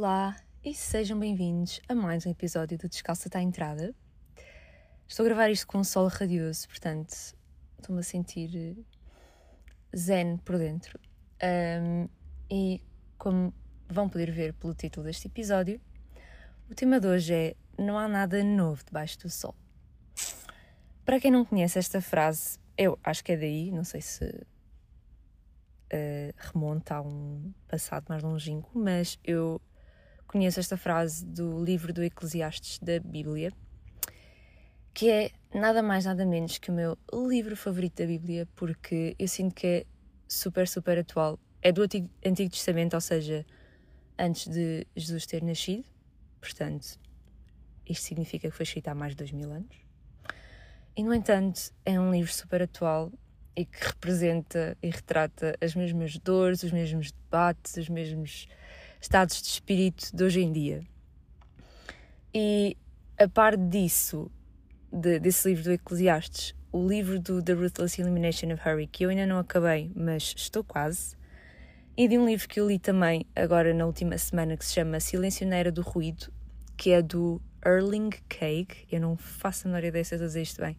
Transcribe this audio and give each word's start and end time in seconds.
Olá 0.00 0.36
e 0.64 0.72
sejam 0.74 1.18
bem-vindos 1.18 1.80
a 1.88 1.92
mais 1.92 2.24
um 2.24 2.30
episódio 2.30 2.78
do 2.78 2.88
Descalça 2.88 3.26
está 3.26 3.40
à 3.40 3.42
entrada. 3.42 3.92
Estou 5.08 5.26
a 5.26 5.28
gravar 5.28 5.50
isto 5.50 5.66
com 5.66 5.78
um 5.78 5.82
sol 5.82 6.06
radioso, 6.06 6.68
portanto 6.68 7.12
estou-me 7.76 7.98
a 7.98 8.04
sentir 8.04 8.56
eh, 8.56 8.76
zen 9.96 10.36
por 10.36 10.56
dentro. 10.56 11.00
Um, 11.42 12.08
e 12.48 12.80
como 13.18 13.52
vão 13.88 14.08
poder 14.08 14.30
ver 14.30 14.54
pelo 14.54 14.72
título 14.72 15.04
deste 15.04 15.26
episódio, 15.26 15.80
o 16.70 16.76
tema 16.76 17.00
de 17.00 17.08
hoje 17.08 17.34
é 17.34 17.56
Não 17.76 17.98
há 17.98 18.06
nada 18.06 18.44
novo 18.44 18.84
debaixo 18.84 19.18
do 19.18 19.28
sol. 19.28 19.56
Para 21.04 21.18
quem 21.18 21.32
não 21.32 21.44
conhece 21.44 21.76
esta 21.76 22.00
frase, 22.00 22.60
eu 22.76 22.96
acho 23.02 23.24
que 23.24 23.32
é 23.32 23.36
daí, 23.36 23.72
não 23.72 23.82
sei 23.82 24.00
se 24.00 24.26
uh, 24.26 24.46
remonta 26.36 26.94
a 26.94 27.02
um 27.02 27.52
passado 27.66 28.04
mais 28.08 28.22
longínquo, 28.22 28.70
mas 28.78 29.18
eu 29.24 29.60
conheço 30.28 30.60
esta 30.60 30.76
frase 30.76 31.24
do 31.24 31.64
livro 31.64 31.92
do 31.92 32.04
Eclesiastes 32.04 32.78
da 32.78 33.00
Bíblia, 33.00 33.50
que 34.92 35.10
é 35.10 35.30
nada 35.52 35.82
mais 35.82 36.04
nada 36.04 36.24
menos 36.26 36.58
que 36.58 36.70
o 36.70 36.74
meu 36.74 36.96
livro 37.12 37.56
favorito 37.56 37.96
da 37.96 38.06
Bíblia, 38.06 38.46
porque 38.54 39.16
eu 39.18 39.26
sinto 39.26 39.54
que 39.54 39.66
é 39.66 39.86
super, 40.28 40.68
super 40.68 40.98
atual. 40.98 41.38
É 41.62 41.72
do 41.72 41.82
Antigo, 41.82 42.10
Testamento, 42.50 42.94
ou 42.94 43.00
seja, 43.00 43.44
antes 44.18 44.46
de 44.46 44.86
Jesus 44.94 45.24
ter 45.24 45.42
nascido, 45.42 45.84
portanto, 46.40 47.00
isto 47.88 48.04
significa 48.04 48.50
que 48.50 48.54
foi 48.54 48.64
escrito 48.64 48.88
há 48.88 48.94
mais 48.94 49.12
de 49.12 49.16
dois 49.16 49.32
mil 49.32 49.50
anos. 49.50 49.76
E, 50.94 51.02
no 51.02 51.14
entanto, 51.14 51.72
é 51.86 51.98
um 51.98 52.12
livro 52.12 52.32
super 52.32 52.62
atual 52.62 53.10
e 53.56 53.64
que 53.64 53.86
representa 53.86 54.76
e 54.82 54.90
retrata 54.90 55.56
as 55.60 55.74
mesmas 55.74 56.18
dores, 56.18 56.62
os 56.62 56.70
mesmos 56.70 57.12
debates, 57.12 57.76
os 57.76 57.88
mesmos 57.88 58.46
estados 59.00 59.40
de 59.40 59.48
espírito 59.48 60.14
de 60.14 60.24
hoje 60.24 60.40
em 60.40 60.52
dia. 60.52 60.82
E 62.34 62.76
a 63.18 63.28
par 63.28 63.56
disso, 63.56 64.30
de, 64.92 65.18
desse 65.18 65.48
livro 65.48 65.64
do 65.64 65.72
Eclesiastes, 65.72 66.54
o 66.70 66.86
livro 66.86 67.18
do 67.18 67.42
The 67.42 67.54
Ruthless 67.54 68.00
Elimination 68.00 68.52
of 68.52 68.68
Hurry, 68.68 68.86
que 68.86 69.04
eu 69.04 69.10
ainda 69.10 69.26
não 69.26 69.38
acabei, 69.38 69.90
mas 69.94 70.34
estou 70.36 70.62
quase, 70.62 71.16
e 71.96 72.06
de 72.06 72.16
um 72.16 72.26
livro 72.26 72.48
que 72.48 72.60
eu 72.60 72.68
li 72.68 72.78
também 72.78 73.26
agora 73.34 73.74
na 73.74 73.84
última 73.84 74.16
semana 74.18 74.56
que 74.56 74.64
se 74.64 74.74
chama 74.74 75.00
Silencioneira 75.00 75.72
do 75.72 75.82
Ruído, 75.82 76.32
que 76.76 76.92
é 76.92 77.02
do 77.02 77.42
Erling 77.66 78.10
Cake. 78.28 78.86
Eu 78.88 79.00
não 79.00 79.16
faço 79.16 79.66
a 79.66 79.70
menor 79.70 79.82
ideia 79.82 80.04
se 80.04 80.14
eu 80.14 80.18
dizer 80.20 80.42
isto 80.42 80.60
bem, 80.60 80.78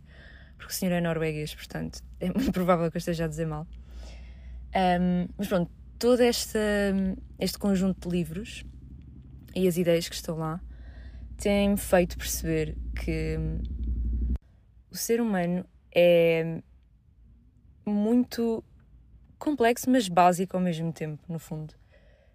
porque 0.57 0.71
o 0.71 0.73
senhor 0.73 0.93
é 0.93 1.01
norueguês, 1.01 1.53
portanto 1.53 2.01
é 2.21 2.27
muito 2.31 2.53
provável 2.53 2.89
que 2.89 2.95
eu 2.95 2.99
esteja 2.99 3.25
a 3.25 3.27
dizer 3.27 3.47
mal. 3.47 3.67
Um, 4.73 5.27
mas 5.37 5.47
pronto, 5.49 5.69
todo 5.99 6.23
este, 6.23 6.57
este 7.37 7.59
conjunto 7.59 8.07
de 8.07 8.15
livros 8.15 8.63
e 9.53 9.67
as 9.67 9.77
ideias 9.77 10.07
que 10.07 10.15
estão 10.15 10.37
lá 10.37 10.61
têm-me 11.37 11.77
feito 11.77 12.17
perceber 12.17 12.77
que 12.95 13.37
o 14.89 14.95
ser 14.95 15.19
humano 15.19 15.65
é 15.93 16.61
muito 17.85 18.63
complexo, 19.37 19.89
mas 19.89 20.07
básico 20.07 20.55
ao 20.55 20.63
mesmo 20.63 20.91
tempo, 20.93 21.21
no 21.27 21.37
fundo, 21.37 21.73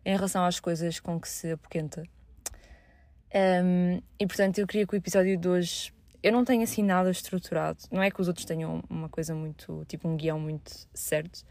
em 0.05 0.15
relação 0.15 0.45
às 0.45 0.61
coisas 0.61 1.01
com 1.01 1.19
que 1.19 1.29
se 1.29 1.53
apoquenta. 1.53 2.03
Um, 3.35 4.01
e 4.19 4.27
portanto, 4.27 4.59
eu 4.59 4.67
queria 4.67 4.87
que 4.87 4.95
o 4.95 4.97
episódio 4.97 5.37
de 5.37 5.49
hoje. 5.49 5.93
Eu 6.23 6.33
não 6.33 6.45
tenho 6.45 6.63
assim 6.63 6.83
nada 6.83 7.11
estruturado, 7.11 7.79
não 7.91 8.03
é 8.03 8.11
que 8.11 8.19
os 8.21 8.29
outros 8.29 8.47
tenham 8.47 8.83
uma 8.89 9.09
coisa 9.09 9.35
muito. 9.35 9.85
tipo 9.87 10.09
um 10.09 10.17
guião 10.17 10.39
muito 10.39 10.89
certo, 10.95 11.45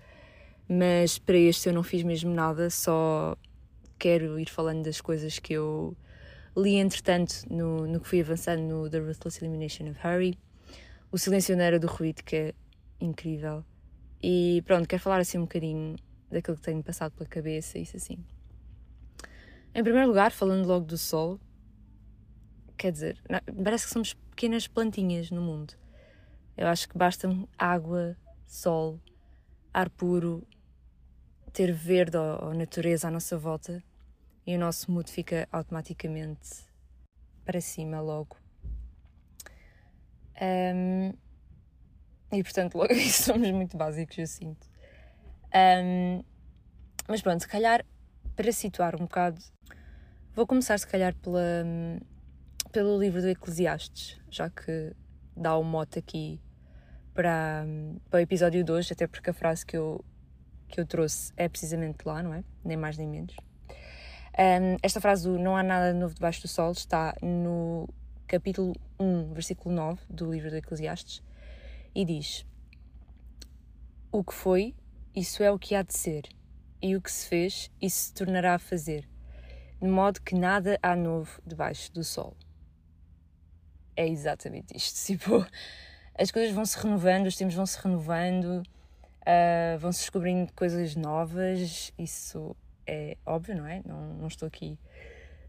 mas 0.68 1.20
para 1.20 1.38
este 1.38 1.70
eu 1.70 1.74
não 1.74 1.84
fiz 1.84 2.04
mesmo 2.04 2.34
nada, 2.34 2.70
só 2.70 3.38
quero 3.98 4.40
ir 4.40 4.50
falando 4.50 4.84
das 4.84 5.02
coisas 5.02 5.40
que 5.40 5.54
eu 5.54 5.96
li 6.56 6.76
entretanto 6.76 7.46
no, 7.50 7.88
no 7.88 8.00
que 8.00 8.08
fui 8.08 8.22
avançando 8.22 8.62
no 8.62 8.90
The 8.90 9.00
Ruthless 9.00 9.44
Elimination 9.44 9.90
of 9.90 10.00
Harry, 10.02 10.38
o 11.12 11.18
Silencioneiro 11.18 11.80
do 11.80 11.88
Ruído, 11.88 12.24
que 12.24 12.36
é 12.36 12.54
incrível. 13.00 13.64
E 14.22 14.64
pronto, 14.66 14.88
quero 14.88 15.02
falar 15.02 15.20
assim 15.20 15.38
um 15.38 15.42
bocadinho 15.42 15.96
daquilo 16.30 16.58
que 16.58 16.64
tenho 16.64 16.84
passado 16.84 17.12
pela 17.14 17.30
cabeça, 17.30 17.78
isso 17.78 17.98
assim. 17.98 18.18
Em 19.76 19.84
primeiro 19.84 20.08
lugar, 20.08 20.32
falando 20.32 20.68
logo 20.68 20.86
do 20.86 20.98
sol, 20.98 21.40
quer 22.78 22.92
dizer, 22.92 23.22
parece 23.64 23.88
que 23.88 23.94
somos 23.94 24.14
pequenas 24.14 24.68
plantinhas 24.68 25.32
no 25.32 25.42
mundo. 25.42 25.74
Eu 26.56 26.68
acho 26.68 26.88
que 26.88 26.98
basta 26.98 27.28
água, 27.58 28.16
sol, 28.46 29.00
ar 29.74 29.90
puro, 29.90 30.46
ter 31.54 31.72
verde 31.72 32.18
ou, 32.18 32.48
ou 32.48 32.54
natureza 32.54 33.08
à 33.08 33.12
nossa 33.12 33.38
volta 33.38 33.82
e 34.46 34.56
o 34.56 34.60
nosso 34.60 34.92
mood 34.92 35.10
fica 35.10 35.48
automaticamente 35.52 36.66
para 37.46 37.62
cima 37.62 38.02
logo. 38.02 38.36
Um, 40.42 41.14
e 42.32 42.44
portanto, 42.44 42.76
logo 42.76 42.94
somos 43.10 43.50
muito 43.52 43.78
básicos, 43.78 44.18
eu 44.18 44.28
sinto. 44.28 44.68
Um, 45.54 46.24
mas 47.08 47.22
pronto, 47.22 47.42
se 47.42 47.48
calhar 47.48 47.86
para 48.36 48.52
situar 48.52 48.96
um 48.96 49.06
bocado, 49.06 49.40
vou 50.34 50.48
começar 50.48 50.78
se 50.80 50.88
calhar 50.88 51.16
pela, 51.16 51.64
pelo 52.72 53.00
livro 53.00 53.22
do 53.22 53.30
Eclesiastes, 53.30 54.20
já 54.30 54.50
que 54.50 54.94
dá 55.36 55.56
o 55.56 55.64
mote 55.64 56.00
aqui 56.00 56.42
para, 57.14 57.66
para 58.10 58.18
o 58.18 58.22
episódio 58.22 58.64
de 58.64 58.72
hoje, 58.72 58.94
até 58.94 59.06
porque 59.06 59.30
a 59.30 59.34
frase 59.34 59.66
que 59.66 59.78
eu, 59.78 60.04
que 60.74 60.82
eu 60.82 60.88
trouxe 60.88 61.32
é 61.38 61.48
precisamente 61.48 62.00
lá, 62.04 62.24
não 62.24 62.34
é? 62.34 62.44
Nem 62.66 62.76
mais 62.76 62.98
nem 62.98 63.08
menos. 63.08 63.36
Um, 64.36 64.76
esta 64.82 65.00
frase 65.00 65.24
do 65.24 65.38
Não 65.38 65.56
há 65.56 65.62
nada 65.62 65.94
novo 65.94 66.16
debaixo 66.16 66.42
do 66.42 66.48
sol 66.48 66.72
está 66.72 67.16
no 67.22 67.88
capítulo 68.26 68.74
1, 69.00 69.34
versículo 69.34 69.76
9 69.76 70.02
do 70.10 70.32
livro 70.32 70.50
do 70.50 70.58
Eclesiastes 70.58 71.22
e 71.94 72.04
diz: 72.04 72.44
O 74.12 74.24
que 74.24 74.34
foi, 74.34 74.74
isso 75.16 75.44
é 75.44 75.52
o 75.52 75.60
que 75.60 75.76
há 75.76 75.84
de 75.84 75.94
ser, 75.94 76.24
e 76.82 76.96
o 76.96 77.02
que 77.02 77.12
se 77.12 77.28
fez, 77.28 77.70
isso 77.80 78.06
se 78.06 78.14
tornará 78.16 78.56
a 78.56 78.60
fazer, 78.60 79.08
de 79.80 79.88
modo 79.88 80.22
que 80.22 80.34
nada 80.34 80.80
há 80.82 80.96
novo 80.96 81.40
debaixo 81.46 81.94
do 81.94 82.04
sol. 82.04 82.36
É 83.96 84.08
exatamente 84.08 84.76
isto. 84.76 84.98
Tipo, 85.06 85.46
as 86.18 86.32
coisas 86.32 86.52
vão 86.52 86.66
se 86.66 86.80
renovando, 86.80 87.28
os 87.28 87.36
tempos 87.36 87.54
vão 87.54 87.66
se 87.68 87.80
renovando, 87.80 88.64
uh, 89.24 89.78
vão 89.80 89.92
se 89.92 90.02
descobrindo 90.02 90.52
coisas 90.54 90.96
novas, 90.96 91.94
isso 91.98 92.56
é 92.86 93.18
óbvio, 93.26 93.58
não 93.58 93.68
é? 93.68 93.82
Não, 93.86 94.14
não 94.16 94.28
estou 94.28 94.48
aqui 94.48 94.78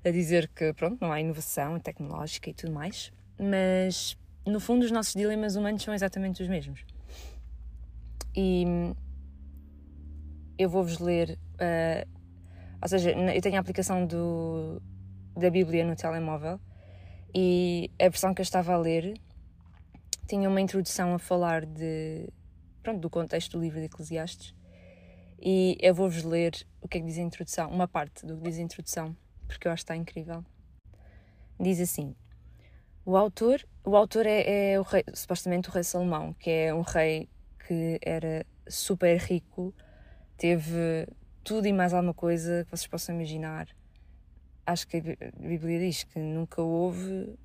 a 0.04 0.10
dizer 0.10 0.48
que 0.48 0.72
pronto, 0.74 0.98
não 1.00 1.12
há 1.12 1.20
inovação 1.20 1.78
tecnológica 1.80 2.50
e 2.50 2.54
tudo 2.54 2.72
mais, 2.72 3.12
mas 3.38 4.16
no 4.46 4.60
fundo 4.60 4.84
os 4.84 4.90
nossos 4.90 5.14
dilemas 5.14 5.56
humanos 5.56 5.82
são 5.82 5.94
exatamente 5.94 6.42
os 6.42 6.48
mesmos. 6.48 6.84
E 8.36 8.64
eu 10.58 10.68
vou-vos 10.68 10.98
ler, 10.98 11.38
uh, 11.54 12.08
ou 12.80 12.88
seja, 12.88 13.10
eu 13.10 13.40
tenho 13.40 13.56
a 13.56 13.60
aplicação 13.60 14.06
do, 14.06 14.80
da 15.36 15.50
Bíblia 15.50 15.84
no 15.84 15.96
telemóvel 15.96 16.60
e 17.34 17.90
a 17.98 18.04
versão 18.04 18.34
que 18.34 18.40
eu 18.40 18.44
estava 18.44 18.74
a 18.74 18.76
ler 18.76 19.14
tinha 20.28 20.48
uma 20.48 20.60
introdução 20.60 21.14
a 21.14 21.18
falar 21.18 21.66
de, 21.66 22.28
pronto, 22.84 23.00
do 23.00 23.10
contexto 23.10 23.52
do 23.52 23.62
livro 23.62 23.80
de 23.80 23.86
Eclesiastes. 23.86 24.54
E 25.40 25.76
eu 25.80 25.94
vou-vos 25.94 26.22
ler 26.22 26.52
o 26.80 26.86
que 26.86 26.98
é 26.98 27.00
que 27.00 27.06
diz 27.06 27.18
a 27.18 27.22
introdução, 27.22 27.70
uma 27.70 27.88
parte 27.88 28.24
do 28.24 28.36
que 28.36 28.42
diz 28.44 28.58
a 28.58 28.62
introdução, 28.62 29.16
porque 29.48 29.66
eu 29.66 29.72
acho 29.72 29.80
que 29.80 29.92
está 29.92 29.96
incrível. 29.96 30.44
Diz 31.58 31.80
assim: 31.80 32.14
O 33.04 33.16
autor, 33.16 33.66
o 33.84 33.96
autor 33.96 34.26
é, 34.26 34.72
é 34.72 34.78
o 34.78 34.82
rei, 34.82 35.02
supostamente 35.14 35.68
o 35.68 35.72
rei 35.72 35.82
Salomão, 35.82 36.34
que 36.34 36.50
é 36.50 36.74
um 36.74 36.82
rei 36.82 37.28
que 37.66 37.98
era 38.02 38.46
super 38.68 39.16
rico, 39.18 39.74
teve 40.36 41.08
tudo 41.42 41.66
e 41.66 41.72
mais 41.72 41.92
alguma 41.94 42.14
coisa 42.14 42.64
que 42.64 42.70
vocês 42.70 42.86
possam 42.86 43.14
imaginar. 43.14 43.66
Acho 44.66 44.86
que 44.86 44.98
a 44.98 45.00
Bíblia 45.40 45.78
diz 45.78 46.04
que 46.04 46.18
nunca 46.18 46.62
houve 46.62 47.38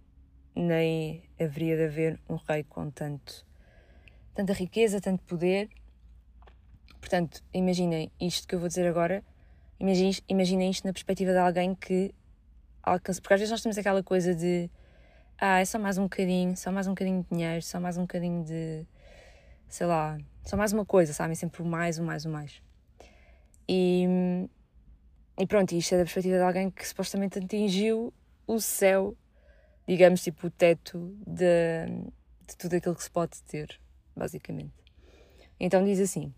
nem 0.56 1.24
haveria 1.39 1.77
de 1.77 1.83
haver 1.85 2.19
um 2.30 2.35
rei 2.35 2.63
com 2.63 2.89
tanto, 2.89 3.45
tanta 4.34 4.54
riqueza, 4.54 5.02
tanto 5.02 5.24
poder. 5.24 5.70
Portanto, 7.00 7.44
imaginem 7.54 8.12
isto 8.20 8.48
que 8.48 8.56
eu 8.56 8.60
vou 8.60 8.68
dizer 8.68 8.88
agora, 8.88 9.24
imaginem, 9.80 10.14
imaginem 10.28 10.70
isto 10.70 10.86
na 10.86 10.94
perspectiva 10.94 11.31
de 11.31 11.38
alguém 11.38 11.76
que 11.76 12.14
alcança. 12.84 13.22
Porque 13.22 13.34
às 13.34 13.40
vezes 13.40 13.52
nós 13.52 13.62
temos 13.62 13.78
aquela 13.78 14.04
coisa 14.04 14.36
de 14.36 14.70
ah, 15.38 15.60
é 15.60 15.66
só 15.66 15.80
mais 15.80 15.98
um 15.98 16.04
bocadinho, 16.04 16.56
só 16.58 16.72
mais 16.72 16.88
um 16.88 16.92
bocadinho 16.92 17.24
de 17.24 17.30
dinheiro, 17.30 17.62
só 17.62 17.80
mais 17.80 17.98
um 17.98 18.02
bocadinho 18.02 18.44
de. 18.44 18.86
sei 19.68 19.88
lá, 19.88 20.18
só 20.44 20.58
mais 20.58 20.74
uma 20.74 20.86
coisa, 20.86 21.14
sabem? 21.14 21.36
Sempre 21.36 21.62
o 21.62 21.66
mais, 21.66 21.98
o 21.98 22.04
mais, 22.04 22.26
o 22.26 22.30
mais. 22.30 22.62
E, 23.68 24.06
e 25.38 25.48
pronto, 25.48 25.74
isto 25.74 25.94
é 25.94 25.98
da 25.98 26.04
perspectiva 26.04 26.38
de 26.38 26.44
alguém 26.44 26.70
que 26.72 26.88
supostamente 26.88 27.40
atingiu 27.40 28.14
o 28.48 28.60
céu 28.60 29.16
digamos, 29.90 30.22
tipo, 30.22 30.46
o 30.46 30.52
teto 30.52 31.18
de, 31.26 31.88
de 32.48 32.56
tudo 32.56 32.76
aquilo 32.76 32.96
que 32.96 33.04
se 33.04 33.10
pode 33.10 33.42
ter, 33.42 33.81
basicamente. 34.19 34.74
Então 35.60 35.83
diz 35.83 36.00
assim: 36.00 36.33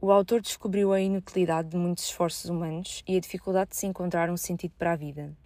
O 0.00 0.10
autor 0.10 0.40
descobriu 0.40 0.92
a 0.92 1.00
inutilidade 1.00 1.70
de 1.70 1.76
muitos 1.76 2.04
esforços 2.04 2.48
humanos 2.48 3.02
e 3.06 3.16
a 3.16 3.20
dificuldade 3.20 3.70
de 3.70 3.76
se 3.76 3.86
encontrar 3.86 4.30
um 4.30 4.36
sentido 4.36 4.72
para 4.78 4.92
a 4.92 4.96
vida. 4.96 5.36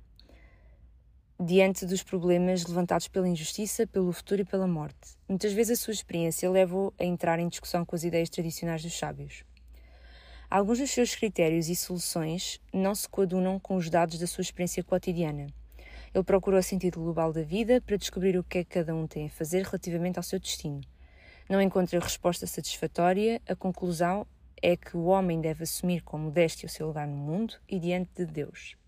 Diante 1.38 1.84
dos 1.84 2.02
problemas 2.02 2.64
levantados 2.64 3.08
pela 3.08 3.28
injustiça, 3.28 3.86
pelo 3.86 4.12
futuro 4.12 4.40
e 4.40 4.44
pela 4.44 4.66
morte, 4.66 5.16
muitas 5.28 5.52
vezes 5.52 5.78
a 5.78 5.82
sua 5.82 5.92
experiência 5.92 6.50
leva-o 6.50 6.94
a 6.98 7.04
entrar 7.04 7.38
em 7.38 7.48
discussão 7.48 7.84
com 7.84 7.94
as 7.94 8.04
ideias 8.04 8.30
tradicionais 8.30 8.82
dos 8.82 8.96
sábios. 8.96 9.44
Alguns 10.48 10.78
dos 10.78 10.90
seus 10.90 11.14
critérios 11.14 11.68
e 11.68 11.76
soluções 11.76 12.60
não 12.72 12.94
se 12.94 13.08
coadunam 13.08 13.58
com 13.58 13.76
os 13.76 13.90
dados 13.90 14.18
da 14.18 14.26
sua 14.26 14.42
experiência 14.42 14.82
cotidiana. 14.82 15.48
Ele 16.16 16.24
procurou 16.24 16.58
o 16.58 16.62
sentido 16.62 16.98
global 16.98 17.30
da 17.30 17.42
vida 17.42 17.78
para 17.78 17.98
descobrir 17.98 18.38
o 18.38 18.42
que 18.42 18.56
é 18.56 18.64
que 18.64 18.70
cada 18.70 18.94
um 18.94 19.06
tem 19.06 19.26
a 19.26 19.28
fazer 19.28 19.62
relativamente 19.62 20.16
ao 20.16 20.22
seu 20.22 20.40
destino. 20.40 20.80
Não 21.46 21.60
encontra 21.60 22.00
resposta 22.00 22.46
satisfatória, 22.46 23.38
a 23.46 23.54
conclusão 23.54 24.26
é 24.62 24.78
que 24.78 24.96
o 24.96 25.04
homem 25.04 25.42
deve 25.42 25.64
assumir 25.64 26.00
com 26.02 26.16
modéstia 26.16 26.68
o 26.68 26.70
seu 26.70 26.86
lugar 26.86 27.06
no 27.06 27.18
mundo 27.18 27.56
e 27.68 27.78
diante 27.78 28.08
de 28.14 28.24
Deus, 28.24 28.78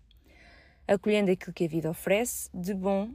acolhendo 0.87 1.29
aquilo 1.29 1.53
que 1.53 1.65
a 1.65 1.67
vida 1.67 1.91
oferece 1.91 2.49
de 2.51 2.73
bom 2.73 3.11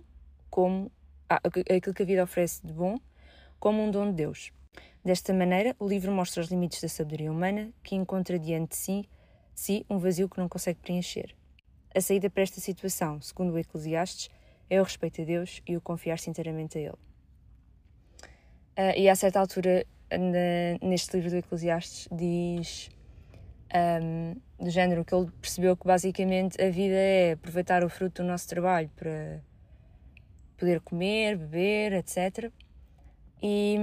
como 0.48 0.92
ah, 1.28 1.40
aquilo 1.44 1.92
que 1.92 2.02
a 2.04 2.06
vida 2.06 2.22
oferece 2.22 2.64
de 2.64 2.72
bom 2.72 3.00
como 3.58 3.82
um 3.82 3.90
dom 3.90 4.10
de 4.10 4.12
Deus. 4.12 4.52
Desta 5.04 5.34
maneira, 5.34 5.74
o 5.76 5.88
livro 5.88 6.12
mostra 6.12 6.40
os 6.40 6.50
limites 6.50 6.80
da 6.80 6.88
sabedoria 6.88 7.32
humana, 7.32 7.72
que 7.82 7.96
encontra 7.96 8.38
diante 8.38 8.70
de 8.70 8.76
si, 8.76 9.08
si 9.56 9.84
um 9.90 9.98
vazio 9.98 10.28
que 10.28 10.38
não 10.38 10.48
consegue 10.48 10.78
preencher. 10.78 11.34
A 11.94 12.00
saída 12.00 12.28
para 12.28 12.42
esta 12.42 12.60
situação, 12.60 13.20
segundo 13.20 13.52
o 13.52 13.58
Eclesiastes, 13.58 14.28
é 14.68 14.80
o 14.80 14.84
respeito 14.84 15.22
a 15.22 15.24
Deus 15.24 15.62
e 15.66 15.76
o 15.76 15.80
confiar-se 15.80 16.28
inteiramente 16.28 16.76
a 16.76 16.80
Ele. 16.80 16.98
Uh, 18.76 18.98
e 18.98 19.08
a 19.08 19.14
certa 19.14 19.38
altura, 19.38 19.86
na, 20.10 20.86
neste 20.88 21.16
livro 21.16 21.30
do 21.30 21.36
Eclesiastes, 21.36 22.08
diz 22.10 22.90
um, 23.74 24.40
do 24.58 24.70
género 24.70 25.04
que 25.04 25.14
ele 25.14 25.30
percebeu 25.40 25.76
que 25.76 25.86
basicamente 25.86 26.60
a 26.60 26.70
vida 26.70 26.94
é 26.94 27.32
aproveitar 27.32 27.84
o 27.84 27.88
fruto 27.88 28.22
do 28.22 28.28
nosso 28.28 28.48
trabalho 28.48 28.90
para 28.96 29.40
poder 30.56 30.80
comer, 30.80 31.36
beber, 31.36 31.92
etc. 31.92 32.50
E, 33.42 33.76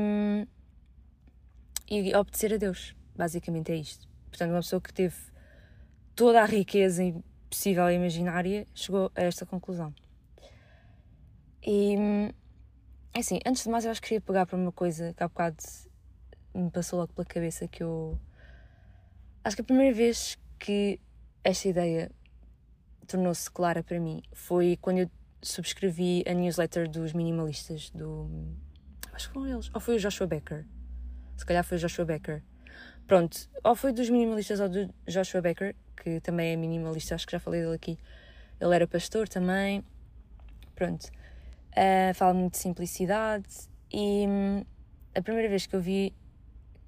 e 1.89 2.15
obedecer 2.15 2.53
a 2.53 2.57
Deus. 2.57 2.95
Basicamente 3.15 3.71
é 3.71 3.75
isto. 3.75 4.07
Portanto, 4.29 4.51
uma 4.51 4.59
pessoa 4.59 4.81
que 4.81 4.93
teve 4.93 5.15
toda 6.15 6.41
a 6.41 6.45
riqueza 6.45 7.03
possível 7.51 7.89
e 7.89 7.95
imaginária 7.95 8.65
chegou 8.73 9.11
a 9.13 9.21
esta 9.21 9.45
conclusão. 9.45 9.93
E 11.61 11.95
assim, 13.13 13.39
antes 13.45 13.63
de 13.63 13.69
mais, 13.69 13.85
eu 13.85 13.91
acho 13.91 14.01
que 14.01 14.07
queria 14.07 14.21
pegar 14.21 14.45
para 14.45 14.57
uma 14.57 14.71
coisa 14.71 15.13
que 15.13 15.21
há 15.21 15.27
bocado 15.27 15.57
me 16.55 16.71
passou 16.71 16.99
logo 16.99 17.13
pela 17.13 17.25
cabeça 17.25 17.67
que 17.67 17.83
eu. 17.83 18.17
Acho 19.43 19.57
que 19.57 19.61
a 19.61 19.65
primeira 19.65 19.95
vez 19.95 20.37
que 20.57 20.99
esta 21.43 21.67
ideia 21.67 22.11
tornou-se 23.07 23.49
clara 23.51 23.83
para 23.83 23.99
mim 23.99 24.21
foi 24.31 24.77
quando 24.81 24.99
eu 24.99 25.11
subscrevi 25.41 26.23
a 26.27 26.33
newsletter 26.33 26.89
dos 26.89 27.13
minimalistas 27.13 27.89
do. 27.89 28.29
Acho 29.11 29.27
que 29.27 29.33
foram 29.33 29.47
eles. 29.47 29.69
Ou 29.73 29.81
foi 29.81 29.95
o 29.95 29.99
Joshua 29.99 30.27
Becker. 30.27 30.65
Se 31.35 31.45
calhar 31.45 31.63
foi 31.63 31.77
o 31.77 31.79
Joshua 31.79 32.05
Becker. 32.05 32.43
Pronto, 33.07 33.49
ou 33.63 33.75
foi 33.75 33.91
dos 33.91 34.09
minimalistas 34.09 34.59
ou 34.59 34.69
do 34.69 34.93
Joshua 35.05 35.41
Becker, 35.41 35.75
que 35.95 36.19
também 36.21 36.53
é 36.53 36.55
minimalista, 36.55 37.15
acho 37.15 37.25
que 37.25 37.31
já 37.31 37.39
falei 37.39 37.61
dele 37.61 37.75
aqui. 37.75 37.97
Ele 38.59 38.75
era 38.75 38.87
pastor 38.87 39.27
também. 39.27 39.83
Pronto. 40.75 41.05
Uh, 41.71 42.13
fala 42.13 42.33
muito 42.33 42.53
de 42.53 42.57
simplicidade 42.57 43.47
e 43.91 44.25
hum, 44.27 44.65
a 45.15 45.21
primeira 45.21 45.47
vez 45.47 45.65
que 45.65 45.75
eu 45.75 45.81
vi 45.81 46.13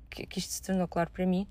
que, 0.09 0.25
que, 0.25 0.39
isto 0.39 0.51
se 0.51 0.61
tornou 0.61 0.87
claro 0.87 1.09
para 1.09 1.25
mim 1.25 1.47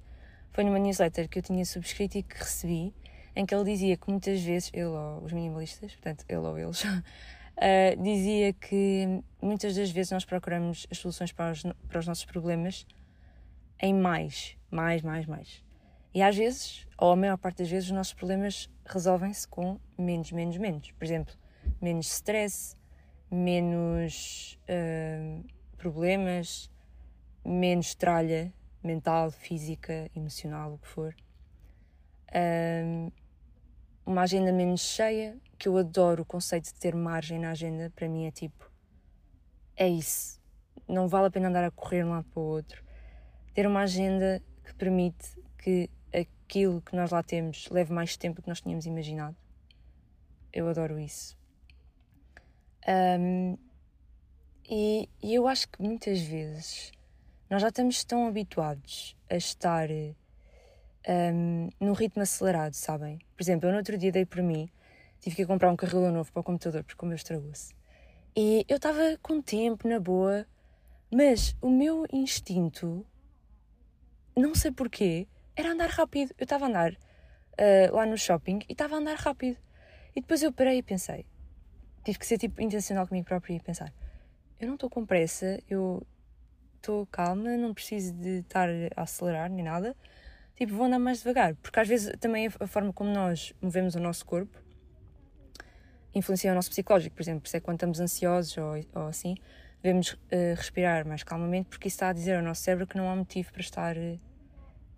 foi 0.50 0.64
numa 0.64 0.78
newsletter 0.78 1.28
que 1.28 1.38
eu 1.38 1.42
tinha 1.42 1.64
subscrito 1.64 2.18
e 2.18 2.22
que 2.22 2.36
recebi, 2.36 2.94
em 3.34 3.46
que 3.46 3.54
ele 3.54 3.64
dizia 3.64 3.96
que 3.96 4.10
muitas 4.10 4.42
vezes, 4.42 4.70
ele 4.74 4.84
ou 4.84 5.24
os 5.24 5.32
minimalistas, 5.32 5.92
portanto, 5.92 6.24
ele 6.28 6.38
ou 6.38 6.58
eles, 6.58 6.84
uh, 6.84 7.02
dizia 8.02 8.52
que 8.52 9.22
muitas 9.40 9.74
das 9.74 9.90
vezes 9.90 10.12
nós 10.12 10.24
procuramos 10.26 10.86
as 10.90 10.98
soluções 10.98 11.32
para 11.32 11.52
os, 11.52 11.62
para 11.88 11.98
os 11.98 12.06
nossos 12.06 12.26
problemas 12.26 12.86
em 13.80 13.94
mais, 13.94 14.56
mais, 14.70 15.00
mais, 15.00 15.26
mais. 15.26 15.64
E 16.14 16.22
às 16.22 16.36
vezes, 16.36 16.86
ou 16.98 17.12
a 17.12 17.16
maior 17.16 17.38
parte 17.38 17.58
das 17.58 17.70
vezes, 17.70 17.88
os 17.88 17.94
nossos 17.94 18.12
problemas 18.12 18.68
resolvem-se 18.84 19.48
com 19.48 19.80
menos, 19.98 20.30
menos, 20.32 20.56
menos. 20.58 20.90
Por 20.92 21.04
exemplo, 21.04 21.34
menos 21.80 22.06
stress, 22.12 22.76
menos 23.30 24.58
uh, 24.68 25.44
problemas, 25.78 26.70
menos 27.44 27.94
tralha 27.94 28.52
mental, 28.82 29.30
física, 29.30 30.10
emocional, 30.14 30.74
o 30.74 30.78
que 30.78 30.88
for. 30.88 31.14
Uh, 32.28 33.12
uma 34.04 34.22
agenda 34.22 34.52
menos 34.52 34.80
cheia, 34.80 35.38
que 35.58 35.68
eu 35.68 35.76
adoro 35.76 36.22
o 36.22 36.26
conceito 36.26 36.64
de 36.64 36.74
ter 36.74 36.94
margem 36.94 37.38
na 37.38 37.50
agenda, 37.50 37.90
para 37.94 38.08
mim 38.08 38.26
é 38.26 38.30
tipo, 38.30 38.70
é 39.76 39.88
isso. 39.88 40.40
Não 40.88 41.06
vale 41.06 41.28
a 41.28 41.30
pena 41.30 41.48
andar 41.48 41.64
a 41.64 41.70
correr 41.70 42.02
de 42.02 42.08
um 42.08 42.10
lado 42.10 42.24
para 42.24 42.40
o 42.40 42.44
outro. 42.44 42.84
Ter 43.54 43.66
uma 43.66 43.82
agenda 43.82 44.42
que 44.64 44.74
permite 44.74 45.40
que 45.58 45.88
aquilo 46.52 46.82
que 46.82 46.94
nós 46.94 47.10
lá 47.10 47.22
temos 47.22 47.66
leve 47.70 47.94
mais 47.94 48.14
tempo 48.14 48.36
do 48.36 48.42
que 48.42 48.48
nós 48.48 48.60
tínhamos 48.60 48.84
imaginado. 48.84 49.34
Eu 50.52 50.68
adoro 50.68 50.98
isso. 50.98 51.34
Um, 52.86 53.56
e, 54.68 55.08
e, 55.22 55.34
eu 55.34 55.48
acho 55.48 55.66
que 55.68 55.80
muitas 55.80 56.20
vezes 56.20 56.92
nós 57.48 57.62
já 57.62 57.68
estamos 57.68 58.04
tão 58.04 58.26
habituados 58.26 59.16
a 59.30 59.36
estar 59.36 59.88
um, 61.08 61.70
num 61.80 61.92
ritmo 61.92 62.20
acelerado, 62.22 62.74
sabem? 62.74 63.18
Por 63.34 63.42
exemplo, 63.42 63.68
eu 63.68 63.72
no 63.72 63.78
outro 63.78 63.96
dia 63.96 64.12
dei 64.12 64.26
por 64.26 64.42
mim, 64.42 64.68
tive 65.20 65.36
que 65.36 65.46
comprar 65.46 65.72
um 65.72 65.76
carregador 65.76 66.12
novo 66.12 66.30
para 66.32 66.40
o 66.40 66.44
computador 66.44 66.84
porque 66.84 67.02
o 67.02 67.08
meu 67.08 67.16
estragou-se. 67.16 67.74
E 68.36 68.66
eu 68.68 68.76
estava 68.76 69.18
com 69.22 69.40
tempo, 69.40 69.88
na 69.88 69.98
boa, 69.98 70.46
mas 71.10 71.56
o 71.62 71.70
meu 71.70 72.04
instinto, 72.12 73.06
não 74.36 74.54
sei 74.54 74.70
porquê, 74.70 75.26
era 75.56 75.72
andar 75.72 75.90
rápido. 75.90 76.34
Eu 76.38 76.44
estava 76.44 76.66
a 76.66 76.68
andar 76.68 76.92
uh, 76.92 77.94
lá 77.94 78.06
no 78.06 78.16
shopping 78.16 78.60
e 78.68 78.72
estava 78.72 78.96
a 78.96 78.98
andar 78.98 79.16
rápido. 79.16 79.56
E 80.14 80.20
depois 80.20 80.42
eu 80.42 80.52
parei 80.52 80.78
e 80.78 80.82
pensei, 80.82 81.24
tive 82.04 82.18
que 82.18 82.26
ser 82.26 82.38
tipo 82.38 82.60
intencional 82.60 83.06
comigo 83.06 83.26
própria 83.26 83.54
e 83.54 83.60
pensar: 83.60 83.92
eu 84.60 84.66
não 84.66 84.74
estou 84.74 84.90
com 84.90 85.06
pressa, 85.06 85.58
eu 85.68 86.06
estou 86.76 87.06
calma, 87.06 87.56
não 87.56 87.72
preciso 87.72 88.12
de 88.14 88.40
estar 88.40 88.68
a 88.96 89.02
acelerar 89.02 89.50
nem 89.50 89.64
nada. 89.64 89.96
Tipo, 90.54 90.74
vou 90.74 90.86
andar 90.86 90.98
mais 90.98 91.18
devagar, 91.18 91.54
porque 91.56 91.80
às 91.80 91.88
vezes 91.88 92.12
também 92.20 92.46
a 92.60 92.66
forma 92.66 92.92
como 92.92 93.10
nós 93.10 93.54
movemos 93.60 93.94
o 93.94 94.00
nosso 94.00 94.24
corpo 94.24 94.62
influencia 96.14 96.52
o 96.52 96.54
nosso 96.54 96.70
psicológico, 96.70 97.16
por 97.16 97.22
exemplo, 97.22 97.46
isso 97.46 97.56
é 97.56 97.60
quando 97.60 97.76
estamos 97.76 98.00
ansiosos 98.00 98.56
ou, 98.56 98.74
ou 98.94 99.06
assim, 99.08 99.34
devemos 99.82 100.12
uh, 100.12 100.54
respirar 100.56 101.06
mais 101.06 101.22
calmamente, 101.22 101.68
porque 101.68 101.88
isso 101.88 101.96
está 101.96 102.08
a 102.08 102.12
dizer 102.12 102.36
ao 102.36 102.42
nosso 102.42 102.62
cérebro 102.62 102.86
que 102.86 102.96
não 102.96 103.10
há 103.10 103.16
motivo 103.16 103.50
para 103.52 103.60
estar 103.60 103.96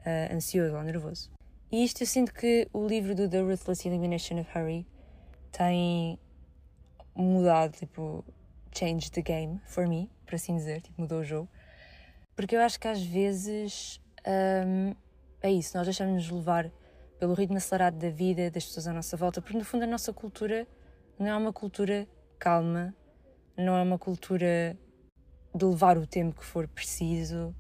uh, 0.06 0.34
ansioso 0.34 0.76
ou 0.76 0.82
nervoso. 0.82 1.30
E 1.70 1.84
isto 1.84 2.02
eu 2.02 2.06
sinto 2.06 2.32
que 2.32 2.68
o 2.73 2.87
livro 2.87 3.14
do 3.14 3.28
The 3.28 3.40
Ruthless 3.40 3.87
Elimination 3.87 4.40
of 4.40 4.50
Hurry 4.56 4.87
tem 5.50 6.18
mudado, 7.14 7.73
tipo, 7.76 8.25
change 8.73 9.11
the 9.11 9.23
game 9.23 9.61
for 9.66 9.87
me, 9.87 10.11
por 10.25 10.34
assim 10.34 10.56
dizer, 10.56 10.80
tipo, 10.82 11.00
mudou 11.00 11.20
o 11.20 11.25
jogo. 11.25 11.49
Porque 12.37 12.56
eu 12.56 12.61
acho 12.61 12.78
que 12.78 12.88
às 12.88 13.02
vezes 13.02 14.00
um, 14.26 14.94
é 15.42 15.50
isso, 15.50 15.76
nós 15.76 15.87
deixamos-nos 15.87 16.30
levar 16.30 16.70
pelo 17.18 17.34
ritmo 17.34 17.56
acelerado 17.56 17.96
da 17.99 18.11
vida, 18.11 18.50
das 18.50 18.64
pessoas 18.64 18.87
à 18.87 18.92
nossa 18.92 19.16
volta, 19.16 19.40
porque 19.40 19.56
no 19.56 19.64
fundo 19.64 19.84
a 19.84 19.87
nossa 19.87 20.12
cultura 20.12 20.66
não 21.18 21.26
é 21.26 21.37
uma 21.37 21.52
cultura 21.52 22.08
calma, 22.38 22.94
não 23.56 23.76
é 23.76 23.82
uma 23.82 23.99
cultura 23.99 24.76
de 25.54 25.64
levar 25.64 25.96
o 25.96 26.06
tempo 26.06 26.40
que 26.40 26.44
for 26.44 26.66
preciso. 26.66 27.54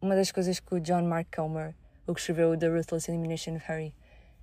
Uma 0.00 0.14
das 0.14 0.30
coisas 0.30 0.60
que 0.60 0.74
o 0.74 0.80
John 0.80 1.02
Mark 1.02 1.34
Comer, 1.34 1.74
o 2.06 2.14
que 2.14 2.20
escreveu 2.20 2.56
The 2.56 2.68
Ruthless 2.68 3.10
Elimination 3.10 3.56
of 3.56 3.64
Harry, 3.66 3.94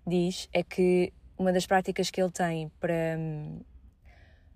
diz 0.06 0.50
é 0.52 0.64
que 0.64 1.14
uma 1.38 1.54
das 1.54 1.66
práticas 1.66 2.10
que 2.10 2.22
ele 2.22 2.32
tem 2.32 2.70
para 2.80 3.18
hum, 3.18 3.62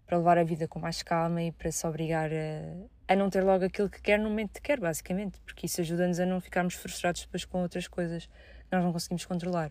para 0.08 0.18
levar 0.18 0.38
a 0.38 0.44
vida 0.44 0.68
com 0.68 0.80
mais 0.80 1.04
calma 1.04 1.44
e 1.44 1.52
para 1.52 1.70
se 1.70 1.86
obrigar 1.86 2.32
a, 2.32 3.14
a 3.14 3.16
não 3.16 3.30
ter 3.30 3.44
logo 3.44 3.66
aquilo 3.66 3.90
que 3.90 4.02
quer 4.02 4.18
no 4.18 4.30
momento 4.30 4.54
que 4.54 4.62
quer, 4.62 4.80
basicamente, 4.80 5.38
porque 5.42 5.66
isso 5.66 5.82
ajuda-nos 5.82 6.20
a 6.20 6.26
não 6.26 6.40
ficarmos 6.40 6.76
frustrados 6.76 7.22
depois 7.22 7.44
com 7.44 7.62
outras 7.62 7.90
coisas 7.90 8.26
que 8.26 8.72
nós 8.72 8.84
não 8.84 8.94
conseguimos 8.94 9.26
controlar. 9.26 9.70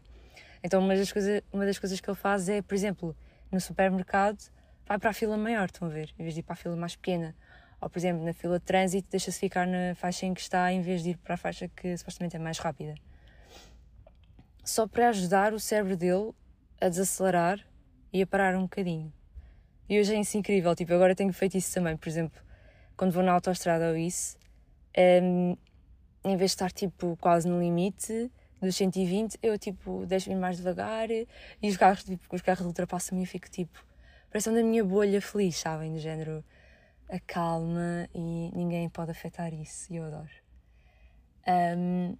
Então, 0.62 0.80
uma 0.80 0.95
das, 0.95 1.11
coisa, 1.11 1.42
uma 1.50 1.64
das 1.64 1.78
coisas 1.78 2.00
que 2.00 2.09
ele 2.09 2.16
faz 2.16 2.50
é, 2.50 2.61
por 2.61 2.75
exemplo, 2.75 3.16
no 3.50 3.59
supermercado, 3.59 4.38
vai 4.85 4.99
para 4.99 5.11
a 5.11 5.12
fila 5.14 5.38
maior, 5.38 5.66
estão 5.66 5.88
a 5.88 5.90
ver, 5.90 6.11
em 6.18 6.23
vez 6.23 6.35
de 6.35 6.40
ir 6.40 6.42
para 6.42 6.52
a 6.52 6.56
fila 6.56 6.76
mais 6.76 6.95
pequena. 6.95 7.35
Ou, 7.80 7.90
por 7.90 7.99
exemplo, 7.99 8.25
na 8.25 8.33
fila 8.33 8.59
de 8.59 8.64
trânsito, 8.64 9.09
deixa-se 9.11 9.38
ficar 9.38 9.66
na 9.66 9.95
faixa 9.95 10.26
em 10.26 10.35
que 10.35 10.40
está, 10.40 10.73
em 10.73 10.80
vez 10.80 11.02
de 11.02 11.11
ir 11.11 11.16
para 11.18 11.35
a 11.35 11.37
faixa 11.37 11.68
que 11.68 11.97
supostamente 11.97 12.37
é 12.37 12.38
mais 12.38 12.59
rápida. 12.59 12.95
Só 14.64 14.87
para 14.87 15.11
ajudar 15.11 15.52
o 15.52 15.61
cérebro 15.61 15.97
dele 15.97 16.33
a 16.80 16.88
desacelerar 16.88 17.61
e 18.12 18.23
a 18.23 18.26
parar 18.26 18.56
um 18.56 18.62
bocadinho. 18.62 19.12
E 19.88 20.00
hoje 20.00 20.14
é 20.14 20.21
isso 20.21 20.37
incrível, 20.37 20.75
tipo, 20.75 20.92
agora 20.92 21.14
tenho 21.14 21.33
feito 21.33 21.56
isso 21.56 21.73
também, 21.73 21.97
por 21.97 22.09
exemplo, 22.09 22.40
quando 22.97 23.12
vou 23.12 23.23
na 23.23 23.33
autoestrada 23.33 23.90
ou 23.90 23.97
isso, 23.97 24.37
um, 25.23 25.56
em 26.25 26.37
vez 26.37 26.50
de 26.50 26.54
estar 26.56 26.73
tipo 26.73 27.16
quase 27.21 27.47
no 27.47 27.61
limite, 27.61 28.30
dos 28.61 28.75
120, 28.75 29.38
eu 29.42 29.59
tipo 29.59 30.04
deixo 30.06 30.30
ir 30.30 30.35
mais 30.35 30.56
devagar 30.56 31.09
e 31.11 31.28
os 31.62 31.76
carros, 31.76 32.02
tipo, 32.02 32.35
os 32.35 32.42
carros 32.42 32.66
ultrapassam-me 32.66 33.23
e 33.23 33.26
fico 33.26 33.49
tipo, 33.49 33.85
parece 34.30 34.50
da 34.50 34.62
minha 34.62 34.85
bolha 34.85 35.21
feliz, 35.21 35.56
sabem? 35.56 35.92
Do 35.92 36.00
género, 36.00 36.45
a 37.08 37.20
calma 37.20 38.08
e 38.14 38.50
ninguém 38.54 38.88
pode 38.88 39.10
afetar 39.10 39.52
isso 39.54 39.92
e 39.92 39.96
eu 39.96 40.04
adoro. 40.04 40.30
Um, 41.46 42.16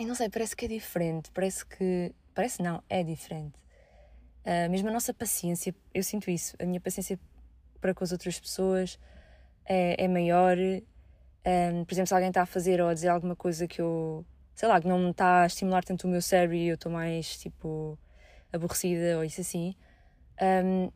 não 0.00 0.14
sei, 0.14 0.28
parece 0.28 0.56
que 0.56 0.64
é 0.64 0.68
diferente, 0.68 1.30
parece 1.32 1.64
que. 1.64 2.14
Parece 2.34 2.62
não, 2.62 2.82
é 2.88 3.02
diferente. 3.02 3.58
Uh, 4.44 4.68
mesmo 4.70 4.88
a 4.88 4.92
nossa 4.92 5.14
paciência, 5.14 5.74
eu 5.92 6.02
sinto 6.02 6.30
isso, 6.30 6.56
a 6.60 6.66
minha 6.66 6.80
paciência 6.80 7.18
para 7.80 7.94
com 7.94 8.02
as 8.02 8.12
outras 8.12 8.40
pessoas 8.40 8.98
é, 9.64 10.04
é 10.04 10.08
maior. 10.08 10.56
Um, 10.58 11.84
por 11.84 11.92
exemplo, 11.94 12.08
se 12.08 12.14
alguém 12.14 12.28
está 12.28 12.42
a 12.42 12.46
fazer 12.46 12.80
ou 12.80 12.88
a 12.88 12.94
dizer 12.94 13.08
alguma 13.08 13.36
coisa 13.36 13.68
que 13.68 13.80
eu, 13.80 14.24
sei 14.54 14.68
lá, 14.68 14.80
que 14.80 14.88
não 14.88 15.10
está 15.10 15.42
a 15.42 15.46
estimular 15.46 15.84
tanto 15.84 16.06
o 16.06 16.10
meu 16.10 16.22
cérebro 16.22 16.56
e 16.56 16.68
eu 16.68 16.74
estou 16.74 16.90
mais 16.90 17.36
tipo 17.38 17.98
aborrecida 18.52 19.18
ou 19.18 19.24
isso 19.24 19.40
assim, 19.40 19.74
um, 20.40 20.90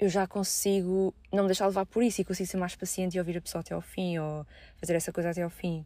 eu 0.00 0.08
já 0.08 0.26
consigo 0.26 1.14
não 1.30 1.42
me 1.42 1.48
deixar 1.48 1.66
levar 1.66 1.84
por 1.84 2.02
isso 2.02 2.22
e 2.22 2.24
consigo 2.24 2.48
ser 2.48 2.56
mais 2.56 2.74
paciente 2.74 3.16
e 3.16 3.18
ouvir 3.18 3.36
a 3.36 3.40
pessoa 3.40 3.60
até 3.60 3.74
ao 3.74 3.82
fim 3.82 4.18
ou 4.18 4.46
fazer 4.78 4.94
essa 4.94 5.12
coisa 5.12 5.28
até 5.28 5.42
ao 5.42 5.50
fim. 5.50 5.84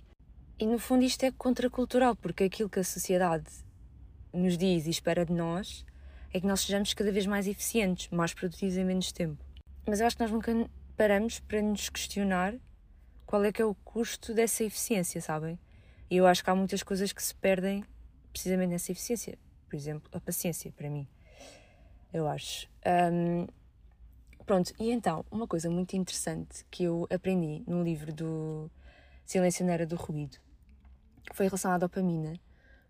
E 0.57 0.65
no 0.67 0.79
fundo 0.79 1.03
isto 1.05 1.25
é 1.25 1.33
contracultural, 1.33 2.15
porque 2.15 2.45
aquilo 2.45 2.69
que 2.71 2.79
a 2.79 2.85
sociedade 2.85 3.51
nos 4.33 4.57
diz 4.57 4.87
e 4.87 4.91
espera 4.91 5.27
de 5.27 5.33
nós 5.33 5.85
é 6.33 6.41
que 6.41 6.47
nós 6.47 6.61
sejamos 6.61 6.95
cada 6.95 7.11
vez 7.11 7.27
mais 7.27 7.49
eficientes, 7.49 8.09
mais 8.11 8.33
produtivos 8.33 8.77
em 8.77 8.85
menos 8.85 9.11
tempo. 9.11 9.45
Mas 9.85 9.99
eu 9.99 10.07
acho 10.07 10.17
que 10.17 10.23
nós 10.23 10.31
nunca 10.31 10.71
paramos 10.97 11.41
para 11.41 11.61
nos 11.61 11.89
questionar 11.89 12.55
qual 13.27 13.45
é 13.45 13.51
que 13.51 13.61
é 13.61 13.65
o 13.65 13.75
custo 13.75 14.33
dessa 14.33 14.63
eficiência, 14.63 15.21
sabem? 15.21 15.59
E 16.09 16.17
eu 16.19 16.27
acho 16.27 16.45
que 16.45 16.51
há 16.51 16.55
muitas 16.55 16.85
coisas 16.85 17.13
que 17.13 17.23
se 17.23 17.35
perdem 17.35 17.85
precisamente 18.33 18.71
nessa 18.71 18.93
eficiência. 18.93 19.37
Por 19.69 19.75
exemplo, 19.75 20.09
a 20.13 20.21
paciência, 20.21 20.71
para 20.71 20.89
mim. 20.89 21.09
Eu 22.13 22.29
acho. 22.29 22.69
Um, 23.13 23.47
pronto, 24.47 24.73
e 24.79 24.91
então, 24.91 25.25
uma 25.31 25.47
coisa 25.47 25.71
muito 25.71 25.97
interessante 25.97 26.65
que 26.71 26.85
eu 26.85 27.07
aprendi 27.11 27.63
no 27.67 27.83
livro 27.83 28.13
do 28.13 28.71
Silêncio 29.25 29.69
Era 29.69 29.87
do 29.87 29.97
Ruído 29.97 30.39
foi 31.33 31.47
em 31.47 31.49
relação 31.49 31.73
à 31.73 31.79
dopamina. 31.79 32.39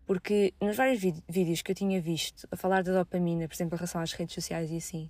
Porque 0.07 0.53
nos 0.61 0.77
vários 0.77 1.01
vídeos 1.01 1.63
que 1.63 1.71
eu 1.71 1.75
tinha 1.75 2.01
visto 2.01 2.47
a 2.51 2.57
falar 2.57 2.83
da 2.83 2.93
dopamina, 2.93 3.49
por 3.49 3.55
exemplo, 3.55 3.75
em 3.75 3.79
relação 3.79 4.01
às 4.01 4.13
redes 4.13 4.35
sociais 4.35 4.71
e 4.71 4.77
assim, 4.77 5.09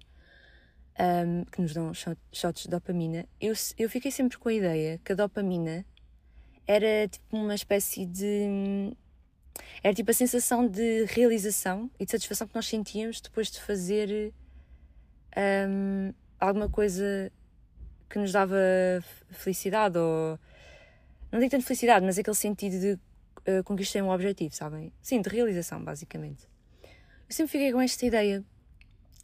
um, 1.00 1.44
que 1.46 1.60
nos 1.60 1.74
dão 1.74 1.92
shots 1.94 2.62
de 2.62 2.68
dopamina, 2.68 3.26
eu, 3.40 3.52
eu 3.76 3.90
fiquei 3.90 4.10
sempre 4.10 4.38
com 4.38 4.48
a 4.48 4.52
ideia 4.52 5.00
que 5.04 5.12
a 5.12 5.16
dopamina 5.16 5.84
era 6.66 7.08
tipo 7.08 7.36
uma 7.36 7.54
espécie 7.54 8.06
de. 8.06 8.96
Era 9.82 9.94
tipo 9.94 10.10
a 10.10 10.14
sensação 10.14 10.66
de 10.66 11.04
realização 11.06 11.90
e 11.98 12.04
de 12.04 12.10
satisfação 12.10 12.46
que 12.46 12.54
nós 12.54 12.66
sentíamos 12.66 13.20
depois 13.20 13.50
de 13.50 13.60
fazer 13.60 14.32
um, 15.68 16.12
alguma 16.48 16.68
coisa 16.68 17.32
que 18.08 18.18
nos 18.18 18.32
dava 18.32 18.56
felicidade 19.30 19.98
ou. 19.98 20.38
Não 21.32 21.40
digo 21.40 21.50
tanto 21.50 21.64
felicidade, 21.64 22.06
mas 22.06 22.18
aquele 22.18 22.36
sentido 22.36 22.78
de 22.78 22.92
uh, 23.50 24.04
um 24.04 24.10
objetivo, 24.10 24.54
sabem? 24.54 24.92
Sim, 25.02 25.20
de 25.20 25.28
realização, 25.28 25.82
basicamente. 25.82 26.46
Eu 27.28 27.34
sempre 27.34 27.52
fiquei 27.52 27.72
com 27.72 27.80
esta 27.80 28.06
ideia, 28.06 28.44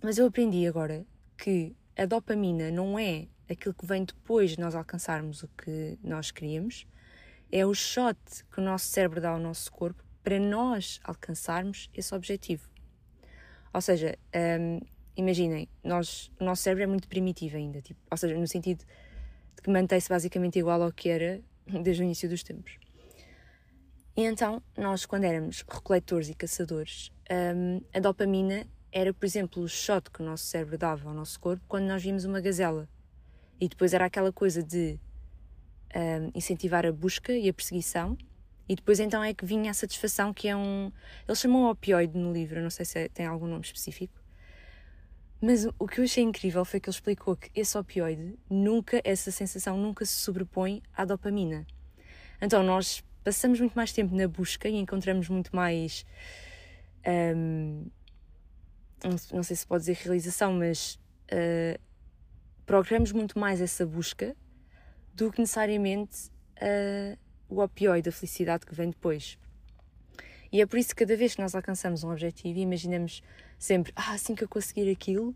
mas 0.02 0.18
eu 0.18 0.26
aprendi 0.26 0.66
agora 0.66 1.06
que 1.38 1.76
a 1.96 2.06
dopamina 2.06 2.70
não 2.70 2.98
é 2.98 3.28
aquilo 3.48 3.74
que 3.74 3.86
vem 3.86 4.04
depois 4.04 4.52
de 4.52 4.60
nós 4.60 4.74
alcançarmos 4.74 5.42
o 5.42 5.48
que 5.48 5.98
nós 6.02 6.30
queríamos, 6.30 6.86
é 7.52 7.66
o 7.66 7.74
shot 7.74 8.18
que 8.50 8.60
o 8.60 8.62
nosso 8.62 8.86
cérebro 8.86 9.20
dá 9.20 9.30
ao 9.30 9.38
nosso 9.38 9.70
corpo 9.72 10.02
para 10.22 10.38
nós 10.38 11.00
alcançarmos 11.02 11.90
esse 11.94 12.14
objetivo. 12.14 12.68
Ou 13.72 13.80
seja, 13.80 14.18
um, 14.60 14.80
imaginem, 15.16 15.68
nós, 15.82 16.30
o 16.40 16.44
nosso 16.44 16.62
cérebro 16.62 16.84
é 16.84 16.86
muito 16.86 17.08
primitivo 17.08 17.56
ainda, 17.56 17.80
tipo, 17.80 18.00
ou 18.10 18.16
seja, 18.16 18.36
no 18.36 18.46
sentido 18.46 18.84
de 19.56 19.62
que 19.62 19.70
mantém-se 19.70 20.08
basicamente 20.08 20.58
igual 20.58 20.82
ao 20.82 20.92
que 20.92 21.08
era 21.08 21.40
desde 21.82 22.02
o 22.02 22.04
início 22.04 22.28
dos 22.28 22.42
tempos. 22.42 22.78
E 24.16 24.24
então, 24.24 24.62
nós, 24.76 25.06
quando 25.06 25.24
éramos 25.24 25.62
recoletores 25.62 26.28
e 26.28 26.34
caçadores, 26.34 27.10
um, 27.30 27.80
a 27.94 28.00
dopamina 28.00 28.66
era, 28.92 29.14
por 29.14 29.24
exemplo, 29.24 29.62
o 29.62 29.68
shot 29.68 30.10
que 30.10 30.20
o 30.20 30.24
nosso 30.24 30.44
cérebro 30.44 30.76
dava 30.76 31.08
ao 31.08 31.14
nosso 31.14 31.38
corpo 31.38 31.62
quando 31.68 31.84
nós 31.86 32.02
vimos 32.02 32.24
uma 32.24 32.40
gazela. 32.40 32.88
E 33.60 33.68
depois 33.68 33.94
era 33.94 34.04
aquela 34.04 34.32
coisa 34.32 34.62
de 34.62 34.98
um, 35.94 36.30
incentivar 36.34 36.84
a 36.84 36.92
busca 36.92 37.32
e 37.32 37.48
a 37.48 37.54
perseguição. 37.54 38.16
E 38.68 38.76
depois 38.76 39.00
então 39.00 39.22
é 39.22 39.34
que 39.34 39.44
vinha 39.44 39.70
a 39.70 39.74
satisfação, 39.74 40.32
que 40.32 40.48
é 40.48 40.56
um. 40.56 40.92
Eles 41.26 41.40
chamam 41.40 41.70
opioide 41.70 42.16
no 42.16 42.32
livro, 42.32 42.60
não 42.62 42.70
sei 42.70 42.84
se 42.84 42.98
é, 42.98 43.08
tem 43.08 43.26
algum 43.26 43.46
nome 43.46 43.64
específico. 43.64 44.19
Mas 45.40 45.66
o 45.78 45.86
que 45.86 46.00
eu 46.00 46.04
achei 46.04 46.22
incrível 46.22 46.64
foi 46.64 46.78
que 46.80 46.90
ele 46.90 46.94
explicou 46.94 47.34
que 47.34 47.50
esse 47.54 47.76
opioide 47.76 48.38
nunca, 48.48 49.00
essa 49.02 49.30
sensação 49.30 49.78
nunca 49.78 50.04
se 50.04 50.12
sobrepõe 50.12 50.82
à 50.94 51.04
dopamina. 51.04 51.66
Então 52.42 52.62
nós 52.62 53.02
passamos 53.24 53.58
muito 53.58 53.74
mais 53.74 53.92
tempo 53.92 54.14
na 54.14 54.28
busca 54.28 54.68
e 54.68 54.76
encontramos 54.76 55.28
muito 55.28 55.54
mais. 55.56 56.04
Um, 57.06 57.86
não 59.32 59.42
sei 59.42 59.56
se 59.56 59.66
pode 59.66 59.84
dizer 59.84 59.96
realização, 60.02 60.52
mas 60.52 61.00
uh, 61.32 61.80
procuramos 62.66 63.12
muito 63.12 63.38
mais 63.38 63.62
essa 63.62 63.86
busca 63.86 64.36
do 65.14 65.32
que 65.32 65.40
necessariamente 65.40 66.28
uh, 66.58 67.18
o 67.48 67.62
opioide, 67.62 68.10
a 68.10 68.12
felicidade 68.12 68.66
que 68.66 68.74
vem 68.74 68.90
depois. 68.90 69.38
E 70.52 70.60
é 70.60 70.66
por 70.66 70.78
isso 70.78 70.90
que 70.90 71.04
cada 71.04 71.16
vez 71.16 71.34
que 71.34 71.40
nós 71.40 71.54
alcançamos 71.54 72.02
um 72.02 72.10
objetivo 72.10 72.58
e 72.58 72.62
imaginamos 72.62 73.22
sempre, 73.58 73.92
ah, 73.94 74.12
assim 74.12 74.34
que 74.34 74.42
eu 74.42 74.48
conseguir 74.48 74.90
aquilo, 74.90 75.34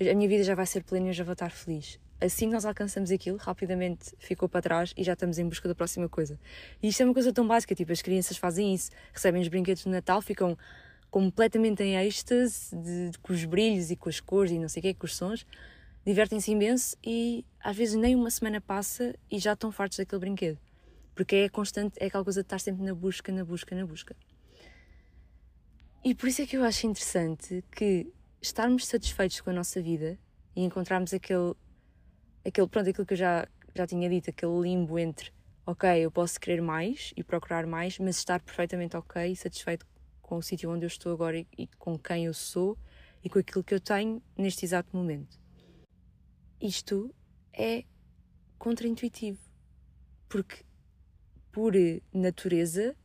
a 0.00 0.14
minha 0.14 0.28
vida 0.28 0.42
já 0.42 0.54
vai 0.54 0.66
ser 0.66 0.82
plena 0.82 1.06
e 1.06 1.08
eu 1.10 1.12
já 1.12 1.24
vou 1.24 1.34
estar 1.34 1.50
feliz. 1.50 2.00
Assim 2.20 2.48
que 2.48 2.54
nós 2.54 2.64
alcançamos 2.64 3.10
aquilo, 3.10 3.36
rapidamente 3.38 4.14
ficou 4.18 4.48
para 4.48 4.60
trás 4.60 4.92
e 4.96 5.04
já 5.04 5.12
estamos 5.12 5.38
em 5.38 5.48
busca 5.48 5.68
da 5.68 5.74
próxima 5.74 6.08
coisa. 6.08 6.38
E 6.82 6.88
isto 6.88 7.00
é 7.00 7.04
uma 7.04 7.14
coisa 7.14 7.32
tão 7.32 7.46
básica, 7.46 7.74
tipo, 7.74 7.92
as 7.92 8.02
crianças 8.02 8.36
fazem 8.36 8.74
isso, 8.74 8.90
recebem 9.12 9.40
os 9.40 9.48
brinquedos 9.48 9.84
de 9.84 9.88
Natal, 9.88 10.20
ficam 10.20 10.56
completamente 11.10 11.82
em 11.82 11.96
êxtase 11.96 12.76
de, 12.76 13.10
de, 13.10 13.18
com 13.18 13.32
os 13.32 13.44
brilhos 13.44 13.90
e 13.90 13.96
com 13.96 14.08
as 14.08 14.20
cores 14.20 14.52
e 14.52 14.58
não 14.58 14.68
sei 14.68 14.80
o 14.80 14.82
que, 14.82 14.94
com 14.94 15.06
os 15.06 15.16
sons, 15.16 15.46
divertem-se 16.04 16.50
imenso 16.50 16.96
e 17.04 17.44
às 17.58 17.76
vezes 17.76 17.94
nem 17.94 18.14
uma 18.14 18.30
semana 18.30 18.60
passa 18.60 19.14
e 19.30 19.38
já 19.38 19.54
estão 19.54 19.72
fartos 19.72 19.98
daquele 19.98 20.20
brinquedo. 20.20 20.58
Porque 21.14 21.36
é 21.36 21.48
constante, 21.48 21.94
é 22.00 22.06
aquela 22.06 22.24
coisa 22.24 22.40
de 22.40 22.46
estar 22.46 22.58
sempre 22.58 22.82
na 22.84 22.94
busca, 22.94 23.32
na 23.32 23.44
busca, 23.44 23.74
na 23.74 23.86
busca. 23.86 24.14
E 26.02 26.14
por 26.14 26.28
isso 26.28 26.40
é 26.40 26.46
que 26.46 26.56
eu 26.56 26.64
acho 26.64 26.86
interessante 26.86 27.62
que 27.70 28.10
estarmos 28.40 28.86
satisfeitos 28.86 29.42
com 29.42 29.50
a 29.50 29.52
nossa 29.52 29.82
vida 29.82 30.18
e 30.56 30.62
encontrarmos 30.62 31.12
aquele, 31.12 31.54
aquele 32.42 32.66
pronto, 32.68 32.88
aquilo 32.88 33.04
que 33.04 33.12
eu 33.12 33.18
já, 33.18 33.46
já 33.74 33.86
tinha 33.86 34.08
dito, 34.08 34.30
aquele 34.30 34.60
limbo 34.60 34.98
entre 34.98 35.30
ok, 35.66 35.90
eu 36.00 36.10
posso 36.10 36.40
querer 36.40 36.62
mais 36.62 37.12
e 37.14 37.22
procurar 37.22 37.66
mais, 37.66 37.98
mas 37.98 38.16
estar 38.16 38.40
perfeitamente 38.40 38.96
ok 38.96 39.30
e 39.30 39.36
satisfeito 39.36 39.86
com 40.22 40.38
o 40.38 40.42
sítio 40.42 40.70
onde 40.70 40.86
eu 40.86 40.88
estou 40.88 41.12
agora 41.12 41.38
e, 41.38 41.46
e 41.58 41.66
com 41.78 41.98
quem 41.98 42.24
eu 42.24 42.32
sou 42.32 42.78
e 43.22 43.28
com 43.28 43.38
aquilo 43.38 43.62
que 43.62 43.74
eu 43.74 43.80
tenho 43.80 44.22
neste 44.38 44.64
exato 44.64 44.96
momento. 44.96 45.38
Isto 46.58 47.14
é 47.52 47.84
contraintuitivo, 48.58 49.38
porque 50.30 50.64
por 51.52 51.74
natureza 52.10 52.96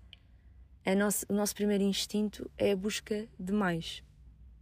nosso, 0.94 1.26
o 1.28 1.34
nosso 1.34 1.56
primeiro 1.56 1.84
instinto 1.84 2.50
é 2.58 2.72
a 2.72 2.76
busca 2.76 3.28
de 3.40 3.52
mais. 3.52 4.04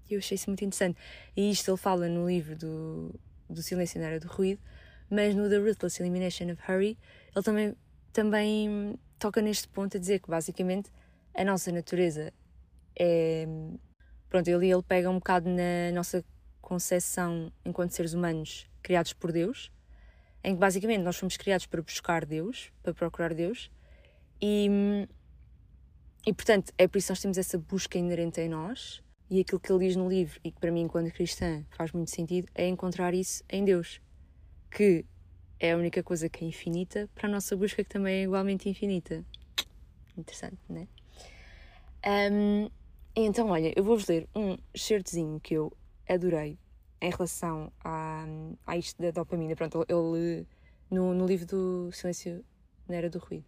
Eu 0.10 0.20
achei 0.20 0.36
isso 0.36 0.50
muito 0.50 0.64
interessante. 0.64 0.98
E 1.36 1.50
isto 1.52 1.70
ele 1.70 1.78
fala 1.78 2.08
no 2.08 2.28
livro 2.28 2.56
do, 2.56 3.20
do 3.50 3.62
Silêncio 3.62 4.00
na 4.00 4.08
Era 4.08 4.20
do 4.20 4.28
Ruído, 4.28 4.62
mas 5.10 5.36
no 5.36 5.50
The 5.50 5.58
Ruthless 5.58 6.02
Elimination 6.02 6.52
of 6.52 6.62
Hurry, 6.68 6.98
ele 7.36 7.44
também, 7.44 7.76
também 8.14 9.00
toca 9.20 9.42
neste 9.42 9.68
ponto 9.68 9.98
a 9.98 10.00
dizer 10.00 10.20
que 10.20 10.30
basicamente 10.30 10.90
a 11.34 11.44
nossa 11.44 11.72
natureza 11.72 12.32
é. 12.98 13.46
Pronto, 14.30 14.48
ele, 14.48 14.72
ele 14.72 14.82
pega 14.82 15.10
um 15.10 15.16
bocado 15.16 15.50
na 15.50 15.92
nossa 15.94 16.24
concepção 16.62 17.52
enquanto 17.64 17.92
seres 17.92 18.14
humanos 18.14 18.68
criados 18.82 19.14
por 19.14 19.32
Deus, 19.32 19.72
em 20.44 20.54
que 20.54 20.60
basicamente 20.60 21.02
nós 21.02 21.18
fomos 21.18 21.38
criados 21.38 21.66
para 21.68 21.82
buscar 21.82 22.26
Deus, 22.26 22.72
para 22.82 22.94
procurar 22.94 23.34
Deus, 23.34 23.70
e, 24.42 25.08
e 26.26 26.34
portanto 26.34 26.74
é 26.78 26.88
por 26.88 26.98
isso 26.98 27.08
que 27.08 27.12
nós 27.12 27.22
temos 27.22 27.38
essa 27.38 27.58
busca 27.58 27.98
inerente 27.98 28.40
em 28.42 28.50
nós, 28.50 29.04
e 29.30 29.40
aquilo 29.40 29.60
que 29.60 29.72
ele 29.72 29.88
diz 29.88 29.96
no 29.96 30.08
livro, 30.08 30.40
e 30.44 30.52
que 30.52 30.60
para 30.60 30.72
mim, 30.72 30.82
enquanto 30.82 31.12
cristã, 31.12 31.66
faz 31.72 31.92
muito 31.92 32.12
sentido, 32.12 32.48
é 32.54 32.68
encontrar 32.68 33.14
isso 33.14 33.44
em 33.50 33.66
Deus, 33.66 34.00
que 34.70 35.06
é 35.60 35.72
a 35.72 35.78
única 35.78 36.04
coisa 36.04 36.30
que 36.30 36.44
é 36.44 36.48
infinita, 36.48 37.10
para 37.16 37.28
a 37.28 37.32
nossa 37.32 37.56
busca 37.56 37.84
que 37.84 37.90
também 37.90 38.16
é 38.16 38.24
igualmente 38.24 38.70
infinita. 38.70 39.26
Interessante, 40.18 40.60
não 40.70 40.82
é? 40.82 42.32
Um, 42.32 42.70
então, 43.16 43.50
olha, 43.50 43.74
eu 43.76 43.84
vou-vos 43.84 44.08
ler 44.08 44.28
um 44.36 44.58
certezinho 44.76 45.40
que 45.40 45.54
eu 45.54 45.72
adorei 46.08 46.60
em 47.02 47.10
relação 47.10 47.72
a, 47.84 48.26
a 48.66 48.78
isto 48.78 49.02
da 49.02 49.12
dopamina. 49.12 49.56
Pronto, 49.56 49.86
ele, 49.88 50.46
no, 50.92 51.14
no 51.14 51.26
livro 51.26 51.46
do 51.46 51.92
Silêncio 51.92 52.44
na 52.88 52.96
Era 52.96 53.10
do 53.10 53.20
Ruído, 53.20 53.46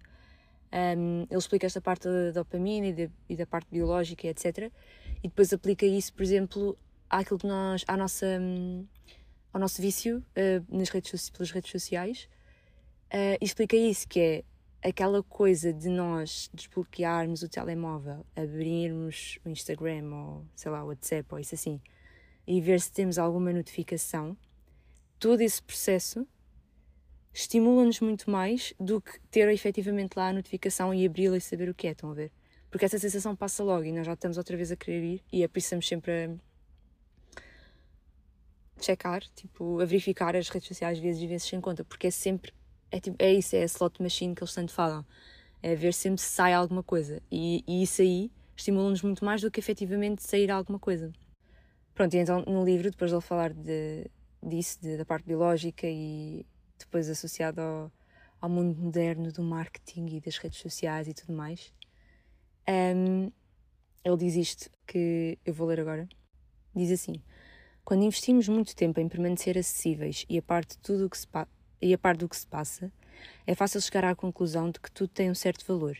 Um, 0.73 1.21
ele 1.29 1.37
explica 1.37 1.65
esta 1.65 1.79
parte 1.79 2.07
da 2.07 2.31
dopamina 2.31 2.87
e, 2.87 2.93
de, 2.93 3.11
e 3.29 3.35
da 3.35 3.45
parte 3.45 3.67
biológica, 3.71 4.27
etc. 4.27 4.71
E 5.23 5.27
depois 5.27 5.53
aplica 5.53 5.85
isso, 5.85 6.13
por 6.13 6.23
exemplo, 6.23 6.77
àquilo 7.09 7.39
que 7.39 7.47
nós, 7.47 7.83
à 7.87 7.95
nossa, 7.95 8.25
um, 8.39 8.85
ao 9.53 9.59
nosso 9.59 9.81
vício 9.81 10.17
uh, 10.17 10.77
nas 10.77 10.89
redes, 10.89 11.29
pelas 11.29 11.51
redes 11.51 11.71
sociais. 11.71 12.29
Uh, 13.07 13.37
e 13.39 13.45
explica 13.45 13.75
isso, 13.75 14.07
que 14.07 14.19
é 14.19 14.43
aquela 14.87 15.23
coisa 15.23 15.73
de 15.73 15.89
nós 15.89 16.49
desbloquearmos 16.53 17.41
o 17.41 17.49
telemóvel, 17.49 18.25
abrirmos 18.35 19.39
o 19.43 19.49
Instagram 19.49 20.13
ou 20.13 20.45
sei 20.55 20.71
lá, 20.71 20.83
o 20.83 20.87
WhatsApp 20.87 21.27
ou 21.31 21.39
isso 21.39 21.55
assim, 21.55 21.81
e 22.45 22.61
ver 22.61 22.79
se 22.79 22.91
temos 22.91 23.17
alguma 23.17 23.51
notificação, 23.51 24.37
todo 25.17 25.41
esse 25.41 25.61
processo 25.61 26.27
estimula-nos 27.35 27.99
muito 27.99 28.31
mais 28.31 28.73
do 28.79 29.01
que 29.01 29.19
ter 29.29 29.49
efetivamente 29.49 30.15
lá 30.15 30.29
a 30.29 30.33
notificação 30.33 30.93
e 30.93 31.05
abri-la 31.05 31.35
e 31.35 31.41
saber 31.41 31.69
o 31.69 31.73
que 31.73 31.85
é, 31.85 31.91
estão 31.91 32.09
a 32.11 32.13
ver? 32.13 32.31
Porque 32.71 32.85
essa 32.85 32.97
sensação 32.97 33.35
passa 33.35 33.61
logo 33.61 33.83
e 33.83 33.91
nós 33.91 34.05
já 34.05 34.13
estamos 34.13 34.37
outra 34.37 34.55
vez 34.55 34.71
a 34.71 34.75
querer 34.77 35.03
ir 35.03 35.23
e 35.33 35.43
é 35.43 35.47
por 35.47 35.59
isso 35.59 35.67
estamos 35.67 35.87
sempre 35.87 36.11
a 38.77 38.81
checar, 38.81 39.21
tipo, 39.35 39.81
a 39.81 39.85
verificar 39.85 40.33
as 40.35 40.47
redes 40.47 40.67
sociais 40.67 40.97
vezes 40.97 41.21
e 41.21 41.27
vezes 41.27 41.47
sem 41.47 41.59
conta, 41.59 41.83
porque 41.83 42.07
é 42.07 42.11
sempre 42.11 42.53
é, 42.89 43.01
tipo, 43.01 43.17
é 43.19 43.33
isso, 43.33 43.53
é 43.55 43.63
a 43.63 43.65
slot 43.65 44.01
machine 44.01 44.33
que 44.33 44.41
eles 44.41 44.53
tanto 44.53 44.71
falam. 44.71 45.05
É 45.61 45.75
ver 45.75 45.93
sempre 45.93 46.21
se 46.21 46.29
sai 46.29 46.53
alguma 46.53 46.83
coisa. 46.83 47.21
E, 47.29 47.63
e 47.67 47.83
isso 47.83 48.01
aí 48.01 48.31
estimula-nos 48.55 49.01
muito 49.01 49.25
mais 49.25 49.41
do 49.41 49.51
que 49.51 49.59
efetivamente 49.59 50.23
sair 50.23 50.49
alguma 50.49 50.79
coisa. 50.79 51.11
Pronto, 51.93 52.13
e 52.13 52.17
então 52.17 52.43
no 52.47 52.63
livro, 52.63 52.89
depois 52.89 53.11
de 53.11 53.15
ele 53.15 53.21
falar 53.21 53.51
de, 53.53 54.09
disso, 54.41 54.79
de, 54.81 54.97
da 54.97 55.03
parte 55.05 55.25
biológica 55.25 55.87
e 55.87 56.45
depois 56.79 57.09
associado 57.09 57.61
ao, 57.61 57.91
ao 58.41 58.49
mundo 58.49 58.79
moderno 58.79 59.31
do 59.31 59.43
marketing 59.43 60.07
e 60.15 60.19
das 60.19 60.37
redes 60.37 60.59
sociais 60.59 61.07
e 61.07 61.13
tudo 61.13 61.33
mais, 61.33 61.73
um, 62.67 63.31
ele 64.03 64.17
diz 64.17 64.35
isto 64.35 64.69
que 64.85 65.37
eu 65.45 65.53
vou 65.53 65.67
ler 65.67 65.79
agora. 65.79 66.07
Diz 66.75 66.91
assim: 66.91 67.21
Quando 67.83 68.03
investimos 68.03 68.47
muito 68.47 68.75
tempo 68.75 68.99
em 68.99 69.07
permanecer 69.07 69.57
acessíveis 69.57 70.25
e 70.29 70.37
a 70.37 70.41
parte 70.41 70.77
tudo 70.79 71.05
o 71.05 71.09
que 71.09 71.17
se 71.17 71.27
e 71.81 71.93
a 71.93 71.97
par 71.97 72.15
do 72.17 72.27
que 72.27 72.37
se 72.37 72.47
passa, 72.47 72.91
é 73.45 73.53
fácil 73.53 73.81
chegar 73.81 74.05
à 74.05 74.15
conclusão 74.15 74.71
de 74.71 74.79
que 74.79 74.91
tudo 74.91 75.09
tem 75.09 75.29
um 75.29 75.35
certo 75.35 75.65
valor, 75.65 75.97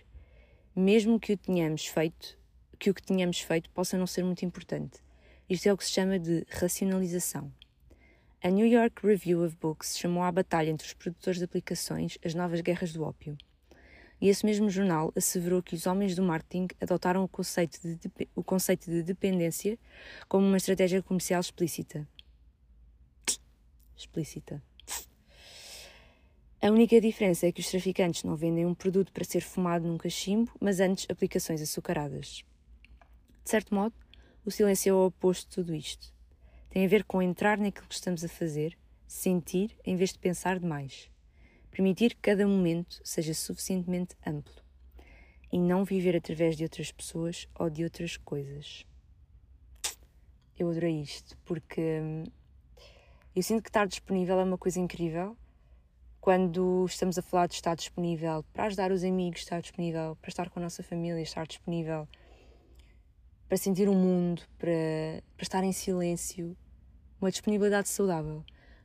mesmo 0.75 1.20
que 1.20 1.34
o 1.34 1.38
tenhamos 1.38 1.86
feito, 1.86 2.38
que 2.79 2.89
o 2.89 2.94
que 2.94 3.03
tenhamos 3.03 3.39
feito 3.39 3.70
possa 3.70 3.98
não 3.98 4.08
ser 4.08 4.24
muito 4.24 4.44
importante. 4.44 5.03
Isto 5.50 5.67
é 5.67 5.74
o 5.74 5.77
que 5.77 5.86
se 5.86 5.91
chama 5.91 6.17
de 6.17 6.46
racionalização. 6.50 7.51
A 8.45 8.49
New 8.51 8.67
York 8.67 9.03
Review 9.03 9.43
of 9.43 9.57
Books 9.59 9.97
chamou 9.97 10.21
à 10.21 10.31
batalha 10.31 10.69
entre 10.69 10.85
os 10.85 10.93
produtores 10.93 11.39
de 11.39 11.45
aplicações 11.45 12.19
as 12.23 12.35
novas 12.35 12.61
guerras 12.61 12.93
do 12.93 13.01
ópio. 13.01 13.35
E 14.21 14.29
esse 14.29 14.45
mesmo 14.45 14.69
jornal 14.69 15.11
asseverou 15.15 15.63
que 15.63 15.73
os 15.73 15.87
homens 15.87 16.15
do 16.15 16.21
marketing 16.21 16.67
adotaram 16.79 17.23
o 17.23 17.27
conceito 17.27 17.79
de, 17.81 17.99
o 18.35 18.43
conceito 18.43 18.85
de 18.85 19.01
dependência 19.01 19.79
como 20.29 20.45
uma 20.45 20.57
estratégia 20.57 21.01
comercial 21.01 21.41
explícita. 21.41 22.07
Explícita. 23.97 24.61
A 26.61 26.67
única 26.69 27.01
diferença 27.01 27.47
é 27.47 27.51
que 27.51 27.61
os 27.61 27.71
traficantes 27.71 28.23
não 28.23 28.35
vendem 28.35 28.63
um 28.63 28.75
produto 28.75 29.11
para 29.11 29.23
ser 29.23 29.41
fumado 29.41 29.87
num 29.87 29.97
cachimbo, 29.97 30.51
mas 30.61 30.79
antes 30.79 31.07
aplicações 31.09 31.63
açucaradas. 31.63 32.45
De 33.43 33.49
certo 33.49 33.73
modo, 33.73 33.95
o 34.45 34.51
silêncio 34.51 34.91
é 34.91 34.93
o 34.93 35.07
oposto 35.07 35.49
de 35.49 35.55
tudo 35.55 35.73
isto. 35.73 36.14
Tem 36.75 36.84
a 36.84 36.89
ver 36.89 37.05
com 37.05 37.22
entrar 37.22 37.57
naquilo 37.57 37.88
que 37.88 37.96
estamos 37.96 38.22
a 38.25 38.27
fazer, 38.27 38.77
sentir 39.07 39.74
em 39.85 39.96
vez 39.96 40.11
de 40.11 40.20
pensar 40.20 40.59
demais. 40.59 41.09
Permitir 41.72 42.16
que 42.16 42.22
cada 42.22 42.46
momento 42.46 43.00
seja 43.01 43.33
suficientemente 43.33 44.14
amplo 44.27 44.61
e 45.50 45.57
não 45.57 45.85
viver 45.85 46.18
através 46.18 46.57
de 46.57 46.64
outras 46.64 46.92
pessoas 46.92 47.48
ou 47.57 47.70
de 47.70 47.85
outras 47.85 48.18
coisas. 48.18 48.85
Eu 50.59 50.70
adorei 50.70 51.00
isto 51.00 51.38
porque 51.46 52.01
hum, 52.01 52.24
eu 53.33 53.42
sinto 53.42 53.64
que 53.64 53.70
estar 53.70 53.88
disponível 53.88 54.38
é 54.38 54.44
uma 54.44 54.57
coisa 54.57 54.77
incrível 54.77 55.38
quando 56.20 56.85
estamos 56.90 57.18
a 57.18 57.22
falar 57.22 57.48
de 57.48 57.53
estar 57.53 57.75
disponível 57.75 58.44
para 58.51 58.66
ajudar 58.66 58.92
os 58.92 59.05
amigos, 59.05 59.40
estar 59.40 59.61
disponível 59.61 60.18
para 60.18 60.27
estar 60.27 60.50
com 60.50 60.59
a 60.59 60.64
nossa 60.64 60.83
família, 60.83 61.22
estar 61.22 61.48
disponível 61.48 62.05
para 63.48 63.55
sentir 63.55 63.88
o 63.88 63.94
mundo, 63.94 64.42
para, 64.57 65.24
para 65.38 65.44
estar 65.44 65.64
em 65.64 65.72
silêncio, 65.72 66.57
uma 67.19 67.31
disponibilidade 67.31 67.89
saudável. 67.89 68.43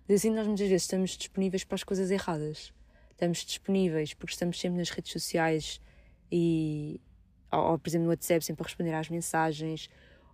Assim, 0.09 0.31
nós 0.31 0.47
muitas 0.47 0.69
vezes 0.69 0.83
estamos 0.83 1.11
disponíveis 1.17 1.63
para 1.63 1.77
as 1.77 1.85
coisas 1.85 2.11
erradas. 2.11 2.73
Estamos 3.11 3.45
disponíveis 3.45 4.13
porque 4.15 4.33
estamos 4.33 4.59
sempre 4.59 4.79
nas 4.79 4.91
redes 4.91 5.13
sociais 5.13 5.81
e, 6.33 7.01
ou, 7.53 7.73
ou 7.73 7.79
por 7.79 7.89
exemplo, 7.89 8.07
no 8.07 8.11
WhatsApp, 8.11 8.45
sempre 8.45 8.63
a 8.63 8.67
responder 8.67 8.95
às 8.95 9.09
mensagens, 9.09 9.89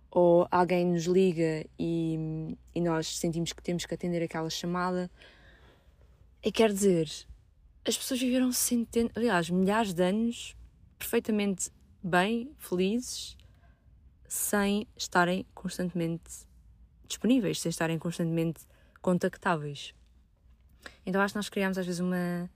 ou 0.09 0.47
alguém 0.49 0.85
nos 0.85 1.03
liga 1.03 1.65
e, 1.77 2.57
e 2.73 2.81
nós 2.81 3.19
sentimos 3.19 3.53
que 3.53 3.61
temos 3.61 3.85
que 3.85 3.93
atender 3.93 4.23
aquela 4.23 4.49
chamada 4.49 5.11
e 6.43 6.51
quer 6.51 6.71
dizer, 6.71 7.09
as 7.85 7.97
pessoas 7.97 8.19
viveram 8.19 8.51
centenas, 8.51 9.11
aliás, 9.15 9.49
milhares 9.49 9.93
de 9.93 10.01
anos 10.01 10.55
perfeitamente 10.97 11.69
bem, 12.01 12.51
felizes, 12.57 13.35
sem 14.27 14.87
estarem 14.95 15.45
constantemente 15.53 16.46
disponíveis, 17.07 17.59
sem 17.59 17.69
estarem 17.69 17.97
constantemente 17.97 18.61
contactáveis. 19.01 19.93
Então 21.05 21.21
acho 21.21 21.33
que 21.33 21.37
nós 21.37 21.49
criamos 21.49 21.77
às 21.77 21.85
vezes 21.85 21.99
uma 21.99 22.49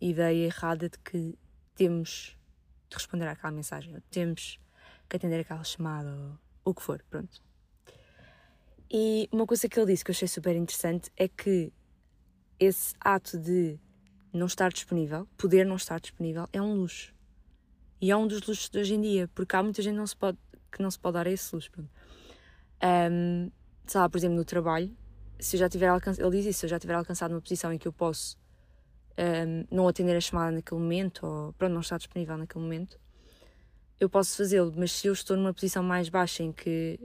ideia 0.00 0.46
errada 0.46 0.88
de 0.88 0.98
que 0.98 1.38
temos 1.74 2.36
de 2.88 2.96
responder 2.96 3.28
àquela 3.28 3.52
mensagem, 3.52 3.94
ou 3.94 4.00
temos 4.10 4.58
que 5.08 5.16
atender 5.16 5.40
aquela 5.40 5.64
chamada, 5.64 6.10
ou 6.64 6.72
o 6.72 6.74
que 6.74 6.82
for, 6.82 7.02
pronto. 7.08 7.42
E 8.90 9.28
uma 9.30 9.46
coisa 9.46 9.68
que 9.68 9.78
ele 9.78 9.92
disse 9.92 10.04
que 10.04 10.10
eu 10.10 10.14
achei 10.14 10.28
super 10.28 10.56
interessante 10.56 11.10
é 11.16 11.28
que 11.28 11.72
esse 12.58 12.94
ato 13.00 13.38
de 13.38 13.78
não 14.32 14.46
estar 14.46 14.72
disponível, 14.72 15.26
poder 15.36 15.66
não 15.66 15.76
estar 15.76 16.00
disponível, 16.00 16.48
é 16.52 16.60
um 16.60 16.74
luxo. 16.74 17.14
E 18.00 18.10
é 18.10 18.16
um 18.16 18.26
dos 18.26 18.40
luxos 18.46 18.68
de 18.68 18.78
hoje 18.78 18.94
em 18.94 19.00
dia, 19.00 19.28
porque 19.34 19.54
há 19.56 19.62
muita 19.62 19.82
gente 19.82 19.96
não 19.96 20.06
se 20.06 20.16
pode, 20.16 20.38
que 20.70 20.82
não 20.82 20.90
se 20.90 20.98
pode 20.98 21.14
dar 21.14 21.26
a 21.26 21.30
esse 21.30 21.54
luxo. 21.54 21.70
Um, 22.82 23.50
sei 23.90 24.00
lá, 24.00 24.08
por 24.08 24.18
exemplo, 24.18 24.36
no 24.36 24.44
trabalho, 24.44 24.94
se 25.38 25.56
eu 25.56 25.60
já 25.60 25.68
tiver 25.68 25.88
alcançado, 25.88 26.24
ele 26.26 26.36
diz 26.36 26.46
isso, 26.46 26.60
se 26.60 26.66
eu 26.66 26.70
já 26.70 26.78
tiver 26.78 26.94
alcançado 26.94 27.32
uma 27.32 27.40
posição 27.40 27.72
em 27.72 27.78
que 27.78 27.88
eu 27.88 27.92
posso 27.92 28.36
um, 29.18 29.64
não 29.74 29.88
atender 29.88 30.16
a 30.16 30.20
chamada 30.20 30.52
naquele 30.52 30.80
momento, 30.80 31.26
ou 31.26 31.52
pronto, 31.54 31.72
não 31.72 31.80
estar 31.80 31.98
disponível 31.98 32.36
naquele 32.36 32.62
momento, 32.62 33.00
eu 33.98 34.08
posso 34.08 34.36
fazê-lo, 34.36 34.72
mas 34.76 34.92
se 34.92 35.08
eu 35.08 35.12
estou 35.12 35.36
numa 35.36 35.52
posição 35.52 35.82
mais 35.82 36.08
baixa 36.08 36.42
em 36.42 36.52
que 36.52 37.00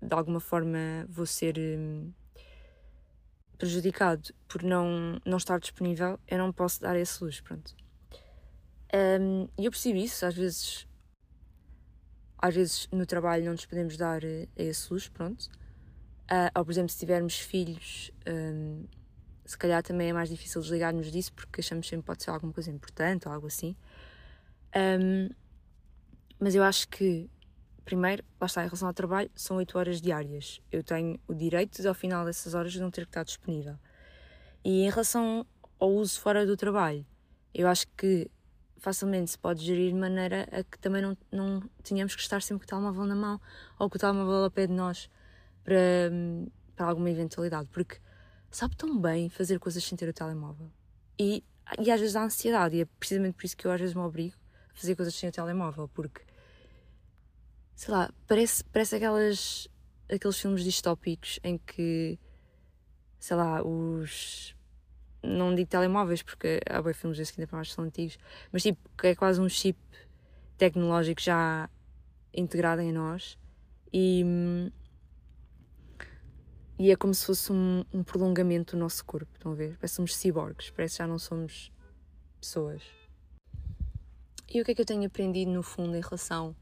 de 0.00 0.14
alguma 0.14 0.40
forma 0.40 0.78
vou 1.08 1.26
ser. 1.26 1.58
Um, 1.58 2.12
prejudicado 3.56 4.34
por 4.46 4.62
não, 4.62 5.20
não 5.24 5.38
estar 5.38 5.58
disponível, 5.58 6.18
eu 6.28 6.38
não 6.38 6.52
posso 6.52 6.80
dar 6.80 6.96
esse 6.96 7.22
luz, 7.22 7.40
pronto. 7.40 7.74
E 8.92 9.20
um, 9.20 9.48
eu 9.58 9.70
percebi 9.70 10.04
isso, 10.04 10.24
às 10.24 10.34
vezes, 10.34 10.86
às 12.38 12.54
vezes 12.54 12.88
no 12.92 13.04
trabalho 13.04 13.44
não 13.44 13.52
nos 13.52 13.66
podemos 13.66 13.96
dar 13.96 14.22
uh, 14.22 14.48
esse 14.56 14.92
luz, 14.92 15.08
pronto. 15.08 15.48
Uh, 16.30 16.50
ou, 16.58 16.64
por 16.64 16.72
exemplo, 16.72 16.88
se 16.88 16.98
tivermos 16.98 17.38
filhos, 17.38 18.10
um, 18.26 18.84
se 19.44 19.56
calhar 19.56 19.82
também 19.82 20.10
é 20.10 20.12
mais 20.12 20.28
difícil 20.28 20.60
desligar-nos 20.60 21.10
disso 21.12 21.32
porque 21.32 21.60
achamos 21.60 21.86
sempre 21.86 22.02
que 22.02 22.06
pode 22.06 22.22
ser 22.22 22.30
alguma 22.30 22.52
coisa 22.52 22.70
importante 22.70 23.28
ou 23.28 23.34
algo 23.34 23.46
assim. 23.46 23.76
Um, 24.74 25.28
mas 26.38 26.54
eu 26.54 26.62
acho 26.62 26.88
que 26.88 27.30
primeiro, 27.86 28.24
lá 28.40 28.46
está, 28.46 28.62
em 28.62 28.66
relação 28.66 28.88
ao 28.88 28.92
trabalho, 28.92 29.30
são 29.34 29.56
8 29.58 29.78
horas 29.78 30.00
diárias. 30.00 30.60
Eu 30.72 30.82
tenho 30.82 31.18
o 31.28 31.32
direito 31.32 31.80
de, 31.80 31.86
ao 31.86 31.94
final 31.94 32.26
dessas 32.26 32.52
horas, 32.52 32.72
de 32.72 32.80
não 32.80 32.90
ter 32.90 33.02
que 33.02 33.10
estar 33.10 33.22
disponível. 33.22 33.78
E 34.64 34.82
em 34.82 34.90
relação 34.90 35.46
ao 35.78 35.92
uso 35.92 36.20
fora 36.20 36.44
do 36.44 36.56
trabalho, 36.56 37.06
eu 37.54 37.68
acho 37.68 37.86
que 37.96 38.28
facilmente 38.78 39.30
se 39.30 39.38
pode 39.38 39.64
gerir 39.64 39.92
de 39.92 39.98
maneira 39.98 40.48
a 40.52 40.64
que 40.64 40.78
também 40.80 41.00
não, 41.00 41.16
não 41.30 41.62
tenhamos 41.82 42.14
que 42.16 42.20
estar 42.20 42.42
sempre 42.42 42.60
com 42.60 42.64
o 42.64 42.68
telemóvel 42.68 43.06
na 43.06 43.14
mão 43.14 43.40
ou 43.78 43.88
com 43.88 43.96
o 43.96 44.00
telemóvel 44.00 44.44
ao 44.44 44.50
pé 44.50 44.66
de 44.66 44.72
nós 44.72 45.08
para, 45.66 46.12
para 46.76 46.86
alguma 46.86 47.10
eventualidade, 47.10 47.68
porque 47.70 47.98
sabe 48.50 48.76
tão 48.76 48.98
bem 48.98 49.28
fazer 49.28 49.58
coisas 49.58 49.82
sem 49.82 49.98
ter 49.98 50.08
o 50.08 50.12
telemóvel. 50.12 50.70
E, 51.18 51.42
e 51.80 51.90
às 51.90 52.00
vezes 52.00 52.14
há 52.14 52.22
ansiedade, 52.22 52.76
e 52.76 52.82
é 52.82 52.84
precisamente 52.84 53.34
por 53.34 53.44
isso 53.44 53.56
que 53.56 53.66
eu 53.66 53.72
às 53.72 53.80
vezes 53.80 53.94
me 53.94 54.02
obrigo 54.02 54.36
a 54.70 54.78
fazer 54.78 54.94
coisas 54.94 55.12
sem 55.12 55.28
o 55.28 55.32
telemóvel, 55.32 55.88
porque 55.88 56.22
sei 57.74 57.92
lá, 57.92 58.10
parece, 58.28 58.62
parece 58.64 58.94
aquelas, 58.94 59.68
aqueles 60.08 60.40
filmes 60.40 60.62
distópicos 60.62 61.40
em 61.42 61.58
que, 61.58 62.16
sei 63.18 63.36
lá, 63.36 63.62
os. 63.62 64.54
Não 65.20 65.52
digo 65.52 65.68
telemóveis, 65.68 66.22
porque 66.22 66.60
há 66.70 66.80
bem 66.80 66.94
filmes 66.94 67.18
desses 67.18 67.34
que 67.34 67.40
ainda 67.40 67.48
para 67.48 67.56
mais 67.56 67.72
são 67.72 67.84
antigos, 67.84 68.16
mas 68.52 68.62
tipo, 68.62 68.78
que 68.96 69.08
é 69.08 69.14
quase 69.16 69.40
um 69.40 69.48
chip 69.48 69.76
tecnológico 70.56 71.20
já 71.20 71.68
integrado 72.32 72.80
em 72.80 72.92
nós 72.92 73.36
e. 73.92 74.24
E 76.78 76.90
é 76.90 76.96
como 76.96 77.14
se 77.14 77.24
fosse 77.24 77.50
um, 77.52 77.84
um 77.92 78.02
prolongamento 78.02 78.76
do 78.76 78.80
nosso 78.80 79.02
corpo, 79.04 79.30
estão 79.34 79.52
a 79.52 79.54
ver? 79.54 79.76
Parece 79.78 79.92
que 79.92 79.96
somos 79.96 80.16
ciborgues, 80.16 80.70
parece 80.70 80.96
que 80.96 80.98
já 80.98 81.06
não 81.06 81.18
somos 81.18 81.72
pessoas. 82.38 82.82
E 84.48 84.60
o 84.60 84.64
que 84.64 84.72
é 84.72 84.74
que 84.74 84.82
eu 84.82 84.86
tenho 84.86 85.06
aprendido 85.06 85.50
no 85.50 85.62
fundo 85.62 85.96
em 85.96 86.00
relação 86.00 86.54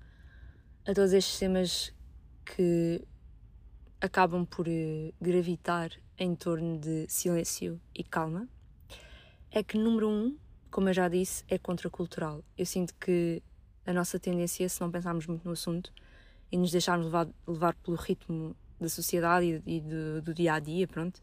a 0.87 0.94
todos 0.94 1.12
estes 1.12 1.38
temas 1.38 1.92
que 2.44 3.03
acabam 4.00 4.46
por 4.46 4.68
eh, 4.68 5.12
gravitar 5.20 5.90
em 6.16 6.35
torno 6.37 6.79
de 6.79 7.07
silêncio 7.09 7.81
e 7.94 8.05
calma? 8.05 8.48
É 9.50 9.62
que, 9.64 9.77
número 9.77 10.09
um, 10.09 10.37
como 10.70 10.88
eu 10.88 10.94
já 10.94 11.09
disse, 11.09 11.44
é 11.48 11.59
contracultural. 11.59 12.44
Eu 12.57 12.66
sinto 12.66 12.94
que 12.94 13.42
a 13.85 13.92
nossa 13.92 14.18
tendência, 14.18 14.68
se 14.68 14.81
não 14.81 14.90
pensarmos 14.90 15.27
muito 15.27 15.44
no 15.44 15.53
assunto 15.53 15.92
e 16.50 16.57
nos 16.57 16.70
deixarmos 16.70 17.07
levar, 17.07 17.29
levar 17.46 17.74
pelo 17.74 17.96
ritmo 17.96 18.57
da 18.81 18.89
sociedade 18.89 19.63
e, 19.67 19.81
do, 19.81 20.23
do, 20.23 20.35
dia 20.35 20.55
a 20.55 20.59
dia, 20.59 20.87
pronto, 20.87 21.21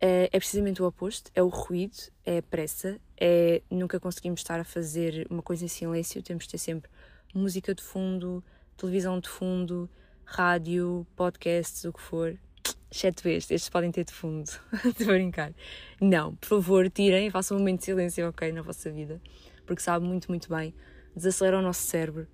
é, 0.00 0.28
é 0.32 0.38
precisamente 0.38 0.82
o 0.82 0.86
oposto: 0.86 1.30
é 1.34 1.42
o 1.42 1.48
ruído, 1.48 1.96
é 2.24 2.38
a 2.38 2.42
pressa, 2.42 3.00
é 3.20 3.62
nunca 3.70 3.98
conseguimos 3.98 4.40
estar 4.40 4.60
a 4.60 4.64
fazer 4.64 5.26
uma 5.30 5.42
coisa 5.42 5.64
em 5.64 5.68
silêncio, 5.68 6.22
temos 6.22 6.44
de 6.44 6.50
ter 6.50 6.58
sempre 6.58 6.90
música 7.34 7.74
de 7.74 7.82
fundo, 7.82 8.42
televisão 8.76 9.20
de 9.20 9.28
fundo, 9.28 9.88
rádio, 10.24 11.06
podcasts, 11.16 11.84
o 11.84 11.92
que 11.92 12.00
for. 12.00 12.38
Exceto 12.90 13.28
este, 13.28 13.52
estes 13.52 13.68
podem 13.68 13.90
ter 13.90 14.04
de 14.04 14.12
fundo. 14.12 14.50
A 14.72 15.04
brincar. 15.04 15.52
Não, 16.00 16.34
por 16.36 16.48
favor, 16.48 16.88
tirem 16.88 17.26
e 17.26 17.30
façam 17.30 17.56
um 17.56 17.60
momento 17.60 17.80
de 17.80 17.86
silêncio, 17.86 18.28
ok, 18.28 18.50
na 18.50 18.62
vossa 18.62 18.90
vida. 18.90 19.20
Porque 19.66 19.82
sabe 19.82 20.06
muito, 20.06 20.28
muito 20.28 20.48
bem. 20.48 20.74
Desacelera 21.14 21.58
o 21.58 21.62
nosso 21.62 21.82
cérebro. 21.82 22.26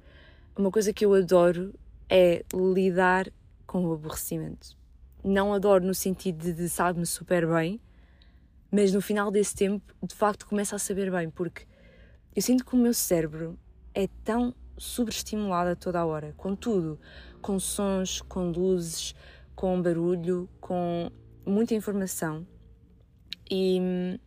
Uma 0.57 0.71
coisa 0.71 0.93
que 0.93 1.05
eu 1.05 1.13
adoro 1.13 1.75
é 2.09 2.45
lidar 2.55 3.33
com 3.75 3.85
o 3.87 3.93
aborrecimento. 3.93 4.79
Não 5.25 5.53
adoro 5.53 5.85
no 5.85 5.97
sentido 5.97 6.45
de, 6.45 6.53
de 6.53 6.69
sabe-me 6.69 7.05
super 7.05 7.45
bem, 7.45 7.81
mas 8.71 8.93
no 8.93 9.01
final 9.01 9.33
desse 9.33 9.53
tempo, 9.53 9.93
de 10.01 10.15
facto, 10.15 10.47
começa 10.47 10.77
a 10.77 10.79
saber 10.79 11.11
bem, 11.11 11.29
porque 11.29 11.67
eu 12.37 12.41
sinto 12.41 12.65
que 12.65 12.73
o 12.77 12.79
meu 12.79 12.95
cérebro 12.95 13.59
é 13.93 14.09
tão 14.23 14.55
sobreestimulado 14.79 15.71
a 15.71 15.75
toda 15.75 15.99
a 15.99 16.07
hora, 16.07 16.33
com 16.37 16.55
tudo, 16.55 17.01
com 17.43 17.59
sons, 17.59 18.21
com 18.21 18.53
luzes, 18.53 19.13
com 19.57 19.83
barulho, 19.83 20.49
com 20.61 21.11
muita 21.45 21.75
informação. 21.75 22.47
E 23.51 23.81
hum, 23.81 24.19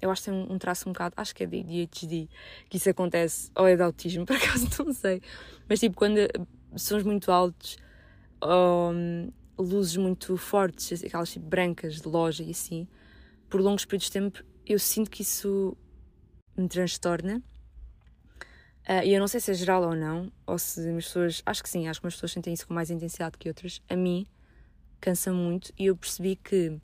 eu 0.00 0.08
acho 0.08 0.22
que 0.22 0.30
tem 0.30 0.46
um 0.48 0.56
traço 0.56 0.88
um 0.88 0.92
bocado, 0.92 1.14
acho 1.16 1.34
que 1.34 1.42
é 1.42 1.46
de 1.46 1.58
ADHD, 1.58 2.28
que 2.68 2.76
isso 2.76 2.88
acontece, 2.88 3.50
ou 3.56 3.66
é 3.66 3.74
de 3.74 3.82
autismo, 3.82 4.22
por 4.24 4.36
acaso 4.36 4.68
não 4.84 4.92
sei. 4.92 5.20
Mas 5.68 5.80
tipo, 5.80 5.96
quando 5.96 6.18
sons 6.76 7.02
muito 7.02 7.32
altos, 7.32 7.76
um, 8.44 9.30
luzes 9.58 9.96
muito 9.96 10.36
fortes, 10.36 11.02
aquelas 11.02 11.32
tipo 11.32 11.46
brancas 11.46 12.00
de 12.00 12.08
loja 12.08 12.42
e 12.42 12.50
assim, 12.50 12.86
por 13.48 13.60
longos 13.60 13.84
períodos 13.84 14.06
de 14.06 14.12
tempo, 14.12 14.44
eu 14.66 14.78
sinto 14.78 15.10
que 15.10 15.22
isso 15.22 15.76
me 16.56 16.68
transtorna. 16.68 17.42
Uh, 18.88 19.04
e 19.04 19.12
eu 19.12 19.20
não 19.20 19.28
sei 19.28 19.40
se 19.40 19.50
é 19.50 19.54
geral 19.54 19.82
ou 19.82 19.94
não, 19.94 20.32
ou 20.46 20.58
se 20.58 20.80
as 20.80 21.04
pessoas. 21.04 21.42
Acho 21.44 21.62
que 21.62 21.68
sim, 21.68 21.88
acho 21.88 22.00
que 22.00 22.06
as 22.06 22.14
pessoas 22.14 22.32
sentem 22.32 22.54
isso 22.54 22.66
com 22.66 22.72
mais 22.72 22.90
intensidade 22.90 23.36
que 23.36 23.48
outras. 23.48 23.82
A 23.88 23.94
mim, 23.94 24.26
cansa 25.00 25.32
muito 25.32 25.72
e 25.78 25.86
eu 25.86 25.96
percebi 25.96 26.36
que 26.36 26.78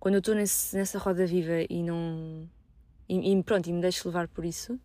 quando 0.00 0.14
eu 0.14 0.18
estou 0.18 0.34
nessa 0.34 0.98
roda 0.98 1.24
viva 1.26 1.64
e 1.70 1.82
não. 1.82 2.48
E, 3.08 3.32
e, 3.32 3.42
pronto, 3.42 3.68
e 3.68 3.72
me 3.72 3.80
deixo 3.80 4.08
levar 4.08 4.28
por 4.28 4.44
isso, 4.44 4.78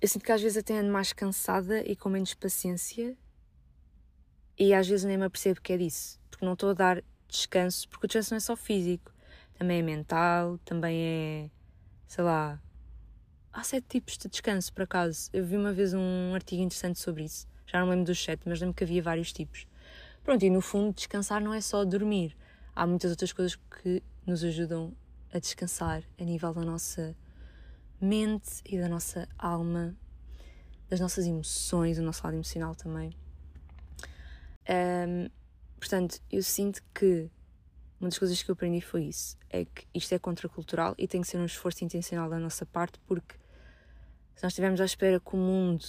eu 0.00 0.08
sinto 0.08 0.24
que 0.24 0.32
às 0.32 0.42
vezes 0.42 0.58
até 0.58 0.78
ando 0.78 0.90
mais 0.90 1.12
cansada 1.12 1.80
e 1.82 1.94
com 1.94 2.08
menos 2.08 2.34
paciência 2.34 3.16
e 4.60 4.74
às 4.74 4.86
vezes 4.86 5.06
nem 5.06 5.16
me 5.16 5.24
apercebo 5.24 5.58
que 5.62 5.72
é 5.72 5.78
disso, 5.78 6.20
porque 6.30 6.44
não 6.44 6.52
estou 6.52 6.68
a 6.68 6.74
dar 6.74 7.02
descanso, 7.26 7.88
porque 7.88 8.04
o 8.04 8.06
descanso 8.06 8.34
não 8.34 8.36
é 8.36 8.40
só 8.40 8.54
físico, 8.54 9.10
também 9.54 9.78
é 9.78 9.82
mental, 9.82 10.58
também 10.66 11.00
é. 11.02 11.50
sei 12.06 12.22
lá. 12.22 12.60
Há 13.50 13.64
sete 13.64 13.86
tipos 13.88 14.18
de 14.18 14.28
descanso, 14.28 14.70
por 14.74 14.82
acaso. 14.82 15.30
Eu 15.32 15.46
vi 15.46 15.56
uma 15.56 15.72
vez 15.72 15.94
um 15.94 16.34
artigo 16.34 16.62
interessante 16.62 16.98
sobre 16.98 17.24
isso. 17.24 17.48
Já 17.66 17.80
não 17.80 17.88
lembro 17.88 18.04
dos 18.04 18.22
sete, 18.22 18.42
mas 18.44 18.60
lembro 18.60 18.74
que 18.74 18.84
havia 18.84 19.02
vários 19.02 19.32
tipos. 19.32 19.66
Pronto, 20.22 20.44
e 20.44 20.50
no 20.50 20.60
fundo, 20.60 20.94
descansar 20.94 21.40
não 21.40 21.54
é 21.54 21.62
só 21.62 21.82
dormir. 21.82 22.36
Há 22.76 22.86
muitas 22.86 23.10
outras 23.10 23.32
coisas 23.32 23.56
que 23.56 24.02
nos 24.26 24.44
ajudam 24.44 24.92
a 25.32 25.38
descansar 25.38 26.02
a 26.18 26.22
nível 26.22 26.52
da 26.52 26.60
nossa 26.60 27.16
mente 27.98 28.60
e 28.66 28.78
da 28.78 28.90
nossa 28.90 29.26
alma, 29.38 29.96
das 30.90 31.00
nossas 31.00 31.26
emoções, 31.26 31.96
do 31.96 32.02
nosso 32.02 32.22
lado 32.22 32.34
emocional 32.34 32.74
também. 32.74 33.10
Um, 34.70 35.28
portanto, 35.78 36.20
eu 36.30 36.42
sinto 36.42 36.80
que 36.94 37.28
uma 38.00 38.08
das 38.08 38.18
coisas 38.18 38.40
que 38.40 38.50
eu 38.50 38.52
aprendi 38.52 38.80
foi 38.80 39.04
isso: 39.04 39.36
é 39.50 39.64
que 39.64 39.86
isto 39.92 40.14
é 40.14 40.18
contracultural 40.18 40.94
e 40.96 41.08
tem 41.08 41.20
que 41.20 41.26
ser 41.26 41.38
um 41.38 41.44
esforço 41.44 41.84
intencional 41.84 42.30
da 42.30 42.38
nossa 42.38 42.64
parte, 42.64 43.00
porque 43.06 43.34
se 44.36 44.44
nós 44.44 44.52
estivermos 44.52 44.80
à 44.80 44.84
espera 44.84 45.18
que 45.18 45.34
o 45.34 45.38
mundo 45.38 45.84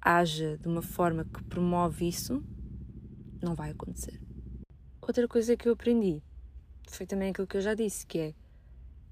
haja 0.00 0.56
de 0.56 0.68
uma 0.68 0.80
forma 0.80 1.24
que 1.24 1.42
promove 1.44 2.08
isso, 2.08 2.42
não 3.42 3.54
vai 3.54 3.70
acontecer. 3.70 4.20
Outra 5.02 5.26
coisa 5.26 5.56
que 5.56 5.68
eu 5.68 5.72
aprendi 5.72 6.22
foi 6.88 7.04
também 7.06 7.30
aquilo 7.30 7.46
que 7.46 7.56
eu 7.56 7.60
já 7.60 7.74
disse, 7.74 8.06
que 8.06 8.18
é 8.18 8.34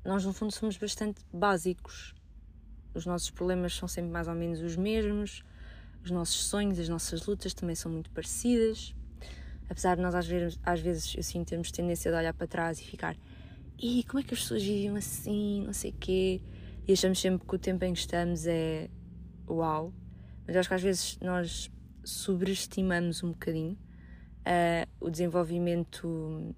nós 0.04 0.24
no 0.24 0.32
fundo 0.32 0.52
somos 0.52 0.76
bastante 0.76 1.22
básicos. 1.32 2.14
Os 2.94 3.04
nossos 3.04 3.30
problemas 3.30 3.74
são 3.74 3.88
sempre 3.88 4.10
mais 4.10 4.28
ou 4.28 4.34
menos 4.34 4.60
os 4.60 4.76
mesmos, 4.76 5.42
os 6.06 6.10
nossos 6.10 6.44
sonhos, 6.46 6.78
as 6.78 6.88
nossas 6.88 7.26
lutas 7.26 7.52
também 7.52 7.76
são 7.76 7.92
muito 7.92 8.10
parecidas. 8.10 8.94
Apesar 9.68 9.96
de 9.96 10.02
nós 10.02 10.14
às 10.14 10.26
vezes, 10.26 10.58
às 10.62 10.80
vezes 10.80 11.14
eu 11.16 11.22
sim 11.22 11.44
temos 11.44 11.70
tendência 11.70 12.10
de 12.10 12.16
olhar 12.16 12.32
para 12.32 12.46
trás 12.46 12.80
e 12.80 12.84
ficar 12.84 13.16
e 13.78 14.04
como 14.04 14.20
é 14.20 14.22
que 14.22 14.32
as 14.32 14.40
pessoas 14.40 14.62
viviam 14.62 14.96
assim, 14.96 15.62
não 15.66 15.72
sei 15.72 15.92
quê, 15.92 16.40
e 16.88 16.92
achamos 16.92 17.20
sempre 17.20 17.46
que 17.46 17.54
o 17.54 17.58
tempo 17.58 17.84
em 17.84 17.92
que 17.92 17.98
estamos 17.98 18.46
é 18.46 18.88
uau, 19.48 19.92
mas 20.46 20.56
acho 20.56 20.68
que 20.68 20.74
às 20.74 20.82
vezes 20.82 21.18
nós 21.20 21.70
sobreestimamos 22.02 23.22
um 23.22 23.32
bocadinho 23.32 23.72
uh, 23.72 24.88
o 24.98 25.10
desenvolvimento 25.10 26.54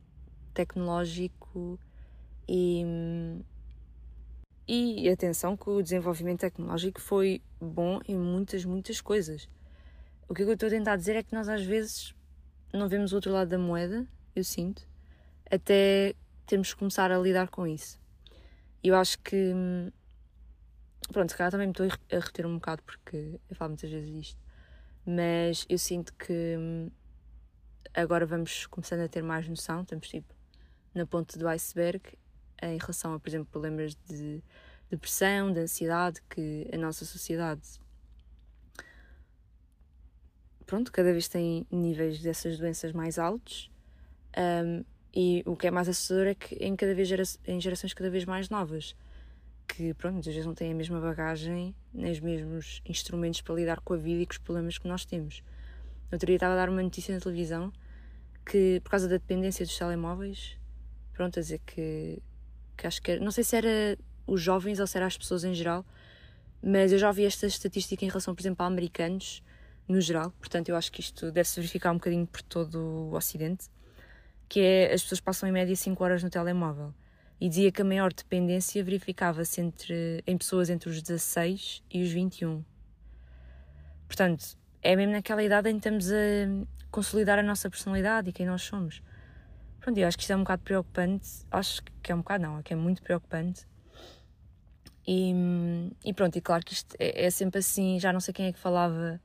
tecnológico 0.55 1.79
e, 2.49 2.85
e 4.69 5.09
atenção 5.09 5.57
que 5.57 5.71
o 5.71 5.83
desenvolvimento 5.83 6.41
tecnológico 6.41 7.01
foi 7.01 7.41
bom 7.59 8.01
em 8.07 8.15
muitas, 8.15 8.67
muitas 8.67 9.01
coisas. 9.01 9.49
O 10.29 10.35
que 10.35 10.43
eu 10.43 10.53
estou 10.53 10.67
a 10.67 10.71
tentar 10.71 10.97
dizer 10.97 11.17
é 11.17 11.23
que 11.23 11.35
nós 11.35 11.49
às 11.49 11.65
vezes 11.65 12.15
não 12.73 12.87
vemos 12.87 13.13
o 13.13 13.15
outro 13.15 13.33
lado 13.33 13.49
da 13.49 13.59
moeda, 13.59 14.07
eu 14.37 14.45
sinto, 14.45 14.87
até 15.51 16.15
termos 16.47 16.75
que 16.75 16.79
começar 16.79 17.11
a 17.11 17.19
lidar 17.19 17.49
com 17.49 17.67
isso. 17.67 17.99
Eu 18.85 18.95
acho 18.95 19.19
que. 19.21 19.55
Pronto, 21.11 21.31
se 21.31 21.37
calhar 21.37 21.51
também 21.51 21.69
me 21.69 21.73
estou 21.73 21.87
a 21.87 22.21
reter 22.21 22.45
um 22.45 22.57
bocado 22.57 22.83
porque 22.83 23.41
eu 23.49 23.57
falo 23.57 23.71
muitas 23.71 23.91
vezes 23.91 24.11
disto, 24.11 24.43
mas 25.07 25.65
eu 25.67 25.79
sinto 25.79 26.13
que 26.13 26.91
agora 27.95 28.27
vamos 28.27 28.67
começando 28.67 29.01
a 29.01 29.09
ter 29.09 29.23
mais 29.23 29.49
noção, 29.49 29.81
estamos 29.81 30.07
tipo 30.09 30.35
na 30.95 31.07
ponta 31.07 31.39
do 31.39 31.49
iceberg 31.49 32.03
em 32.63 32.79
relação 32.79 33.15
a, 33.15 33.21
por 33.21 33.29
exemplo, 33.29 33.47
problemas 33.51 33.95
de 34.09 34.43
depressão, 34.91 35.53
de 35.53 35.61
ansiedade, 35.61 36.21
que 36.29 36.69
a 36.73 36.77
nossa 36.77 37.05
sociedade 37.05 37.79
pronto, 40.69 40.93
cada 40.93 41.11
vez 41.13 41.27
tem 41.29 41.67
níveis 41.73 42.21
dessas 42.21 42.59
doenças 42.59 42.93
mais 42.93 43.19
altos. 43.19 43.71
Um, 44.37 44.85
e 45.15 45.43
o 45.47 45.57
que 45.57 45.67
é 45.67 45.71
mais 45.71 45.89
assustador 45.89 46.27
é 46.27 46.35
que 46.35 46.55
em 46.57 46.77
cada 46.77 46.95
vez 46.95 47.09
gera 47.09 47.23
em 47.47 47.59
gerações 47.59 47.95
cada 47.95 48.11
vez 48.11 48.27
mais 48.27 48.51
novas, 48.51 48.95
que 49.67 49.95
pronto, 49.95 50.15
muitas 50.15 50.33
vezes 50.33 50.47
não 50.47 50.55
têm 50.55 50.71
a 50.71 50.75
mesma 50.75 51.01
bagagem, 51.01 51.75
nem 51.93 52.13
os 52.13 52.21
mesmos 52.21 52.83
instrumentos 52.85 53.41
para 53.41 53.55
lidar 53.55 53.81
com 53.81 53.95
a 53.95 53.97
vida 53.97 54.23
e 54.23 54.27
com 54.27 54.33
os 54.33 54.39
problemas 54.39 54.77
que 54.77 54.87
nós 54.87 55.07
temos. 55.07 55.43
No 56.11 56.17
outro 56.17 56.27
dia 56.27 56.37
estava 56.37 56.53
a 56.53 56.57
dar 56.57 56.69
uma 56.69 56.83
notícia 56.83 57.15
na 57.15 57.21
televisão 57.21 57.73
que, 58.45 58.81
por 58.85 58.91
causa 58.91 59.09
da 59.09 59.17
dependência 59.17 59.65
dos 59.65 59.77
telemóveis, 59.77 60.59
pronto, 61.15 61.39
a 61.39 61.43
dizer 61.43 61.61
que, 61.65 62.23
que 62.79 62.87
acho 62.87 63.03
que 63.03 63.11
era, 63.11 63.21
não 63.21 63.31
sei 63.31 63.45
se 63.45 63.57
era 63.57 63.99
os 64.27 64.41
jovens 64.41 64.79
ou 64.79 64.87
se 64.87 64.97
era 64.97 65.07
as 65.07 65.19
pessoas 65.19 65.45
em 65.45 65.53
geral, 65.53 65.85
mas 66.63 66.93
eu 66.93 66.99
já 66.99 67.11
vi 67.13 67.25
esta 67.25 67.47
estatística 67.47 68.05
em 68.05 68.09
relação, 68.09 68.35
por 68.35 68.41
exemplo, 68.41 68.65
a 68.65 68.67
americanos 68.67 69.43
no 69.89 70.01
geral, 70.01 70.31
portanto, 70.39 70.69
eu 70.69 70.77
acho 70.77 70.93
que 70.93 71.01
isto 71.01 71.33
deve-se 71.33 71.57
verificar 71.57 71.91
um 71.91 71.95
bocadinho 71.95 72.27
por 72.27 72.43
todo 72.43 72.79
o 72.79 73.15
Ocidente, 73.15 73.69
que 74.49 74.61
é 74.61 74.93
as 74.93 75.03
pessoas 75.03 75.21
passam 75.21 75.49
em 75.49 75.53
média 75.53 75.75
5 75.75 76.03
horas 76.03 76.23
no 76.23 76.31
telemóvel. 76.31 76.95
E 77.41 77.49
dizia 77.49 77.71
que 77.71 77.83
a 77.83 77.85
maior 77.85 78.13
dependência 78.13 78.83
verificava-se 78.83 79.61
entre, 79.61 80.23
em 80.27 80.37
pessoas 80.37 80.69
entre 80.69 80.91
os 80.91 81.01
16 81.01 81.85
e 81.91 82.03
os 82.03 82.11
21. 82.11 82.65
Portanto, 84.07 84.59
é 84.83 84.97
mesmo 84.97 85.13
naquela 85.13 85.43
idade 85.43 85.71
em 85.71 85.79
que 85.79 85.79
estamos 85.79 86.11
a 86.11 86.17
consolidar 86.91 87.39
a 87.39 87.43
nossa 87.43 87.71
personalidade 87.71 88.31
e 88.31 88.33
quem 88.33 88.47
nós 88.47 88.63
somos. 88.63 89.03
Pronto, 89.89 90.01
eu 90.01 90.07
acho 90.07 90.19
que 90.19 90.23
isto 90.23 90.33
é 90.35 90.37
um 90.37 90.41
bocado 90.41 90.63
preocupante. 90.65 91.47
Acho 91.51 91.83
que 92.03 92.13
é 92.13 92.15
um 92.15 92.19
bocado, 92.19 92.43
não, 92.43 92.59
é 92.59 92.63
que 92.63 92.75
é 92.75 92.77
muito 92.77 93.03
preocupante. 93.03 93.67
E, 95.07 95.33
e 96.05 96.13
pronto, 96.13 96.37
e 96.37 96.43
claro 96.43 96.63
que 96.63 96.75
isto 96.75 96.95
é, 96.99 97.25
é, 97.25 97.31
sempre 97.31 97.61
assim. 97.61 97.99
Já 97.99 98.13
não 98.13 98.21
sei 98.21 98.35
quem 98.35 98.49
é 98.49 98.53
que 98.53 98.59
falava. 98.59 99.19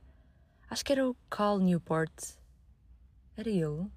Acho 0.70 0.82
que 0.82 0.90
era 0.90 1.06
o 1.06 1.14
Cal 1.28 1.58
Newport. 1.58 2.10
Era 3.36 3.50
ele? 3.50 3.90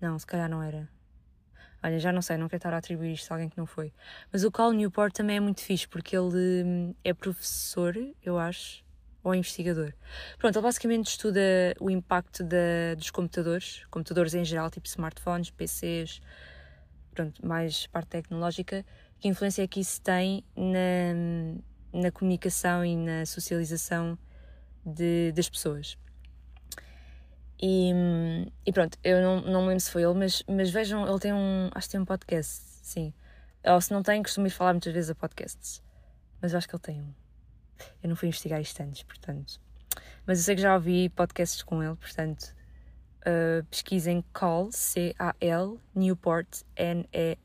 Não, 0.00 0.18
se 0.18 0.26
calhar 0.26 0.50
não 0.50 0.60
era. 0.60 0.88
Olha, 1.80 2.00
já 2.00 2.10
não 2.10 2.22
sei, 2.22 2.36
não 2.36 2.48
quero 2.48 2.58
estar 2.58 2.74
a 2.74 2.78
atribuir 2.78 3.12
isto 3.12 3.30
a 3.30 3.36
alguém 3.36 3.48
que 3.48 3.56
não 3.56 3.66
foi. 3.66 3.92
Mas 4.32 4.42
o 4.42 4.50
Cal 4.50 4.72
Newport 4.72 5.14
também 5.14 5.36
é 5.36 5.40
muito 5.40 5.60
fixe, 5.60 5.86
porque 5.86 6.16
ele 6.16 6.64
hum, 6.64 6.94
é 7.04 7.14
professor, 7.14 7.96
eu 8.20 8.36
acho, 8.36 8.84
ou 9.22 9.34
investigador. 9.34 9.92
Pronto, 10.38 10.56
ele 10.56 10.62
basicamente 10.62 11.08
estuda 11.08 11.40
o 11.80 11.90
impacto 11.90 12.42
da, 12.42 12.94
dos 12.96 13.10
computadores, 13.10 13.84
computadores 13.90 14.34
em 14.34 14.44
geral, 14.44 14.70
tipo 14.70 14.86
smartphones, 14.86 15.50
PCs, 15.50 16.20
pronto, 17.14 17.46
mais 17.46 17.86
parte 17.86 18.08
tecnológica, 18.08 18.84
que 19.20 19.28
influência 19.28 19.62
é 19.62 19.66
que 19.66 19.80
isso 19.80 20.00
tem 20.00 20.44
na, 20.56 22.00
na 22.00 22.10
comunicação 22.10 22.84
e 22.84 22.96
na 22.96 23.24
socialização 23.24 24.18
de, 24.84 25.32
das 25.32 25.48
pessoas. 25.48 25.96
E, 27.60 27.92
e, 28.66 28.72
pronto, 28.72 28.98
eu 29.04 29.22
não, 29.22 29.40
não 29.40 29.62
me 29.62 29.68
lembro 29.68 29.80
se 29.80 29.90
foi 29.90 30.02
ele, 30.02 30.14
mas, 30.14 30.42
mas 30.48 30.68
vejam, 30.70 31.08
ele 31.08 31.20
tem 31.20 31.32
um. 31.32 31.70
Acho 31.72 31.86
que 31.86 31.92
tem 31.92 32.00
um 32.00 32.04
podcast, 32.04 32.60
sim. 32.82 33.14
Ou 33.64 33.80
se 33.80 33.92
não 33.92 34.02
tem, 34.02 34.20
costumo 34.20 34.48
ir 34.48 34.50
falar 34.50 34.72
muitas 34.72 34.92
vezes 34.92 35.10
a 35.10 35.14
podcasts. 35.14 35.80
Mas 36.40 36.56
acho 36.56 36.68
que 36.68 36.74
ele 36.74 36.82
tem 36.82 37.00
um. 37.00 37.21
Eu 38.02 38.08
não 38.08 38.16
fui 38.16 38.28
investigar 38.28 38.60
isto 38.60 38.82
antes, 38.82 39.02
portanto. 39.02 39.60
Mas 40.26 40.38
eu 40.38 40.44
sei 40.44 40.56
que 40.56 40.62
já 40.62 40.74
ouvi 40.74 41.08
podcasts 41.08 41.62
com 41.62 41.82
ele, 41.82 41.96
portanto. 41.96 42.54
Uh, 43.20 43.64
pesquisem 43.70 44.24
Call, 44.32 44.72
C-A-L, 44.72 45.78
Newport, 45.94 46.48
N-E-W-P-O-R-T. 46.76 47.42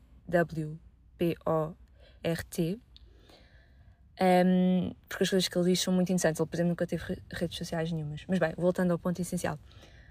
Um, 4.20 4.92
porque 5.08 5.22
as 5.22 5.30
coisas 5.30 5.48
que 5.48 5.56
ele 5.56 5.70
diz 5.70 5.80
são 5.80 5.94
muito 5.94 6.10
interessantes. 6.10 6.40
Ele, 6.40 6.48
por 6.48 6.56
exemplo, 6.56 6.70
nunca 6.70 6.86
teve 6.86 7.22
redes 7.30 7.56
sociais 7.56 7.92
nenhumas. 7.92 8.24
Mas 8.26 8.38
bem, 8.38 8.52
voltando 8.56 8.90
ao 8.90 8.98
ponto 8.98 9.20
essencial. 9.22 9.58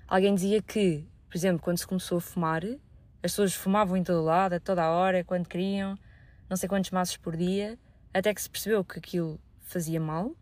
Alguém 0.08 0.34
dizia 0.34 0.62
que, 0.62 1.06
por 1.30 1.38
exemplo, 1.38 1.62
quando 1.62 1.78
se 1.78 1.86
começou 1.86 2.20
a 2.20 2.22
fumar, 2.22 2.64
as 2.64 3.32
pessoas 3.32 3.54
fumavam 3.54 3.98
em 3.98 4.04
todo 4.04 4.24
lado, 4.24 4.54
a 4.54 4.60
toda 4.60 4.84
a 4.84 4.90
hora, 4.90 5.24
quando 5.24 5.48
queriam, 5.48 5.98
não 6.50 6.56
sei 6.56 6.70
quantos 6.70 6.92
maços 6.92 7.18
por 7.18 7.36
dia, 7.36 7.78
até 8.14 8.34
que 8.34 8.42
se 8.42 8.50
percebeu 8.50 8.86
que 8.86 9.00
aquilo 9.00 9.38
fazia 9.68 10.00
mal 10.00 10.36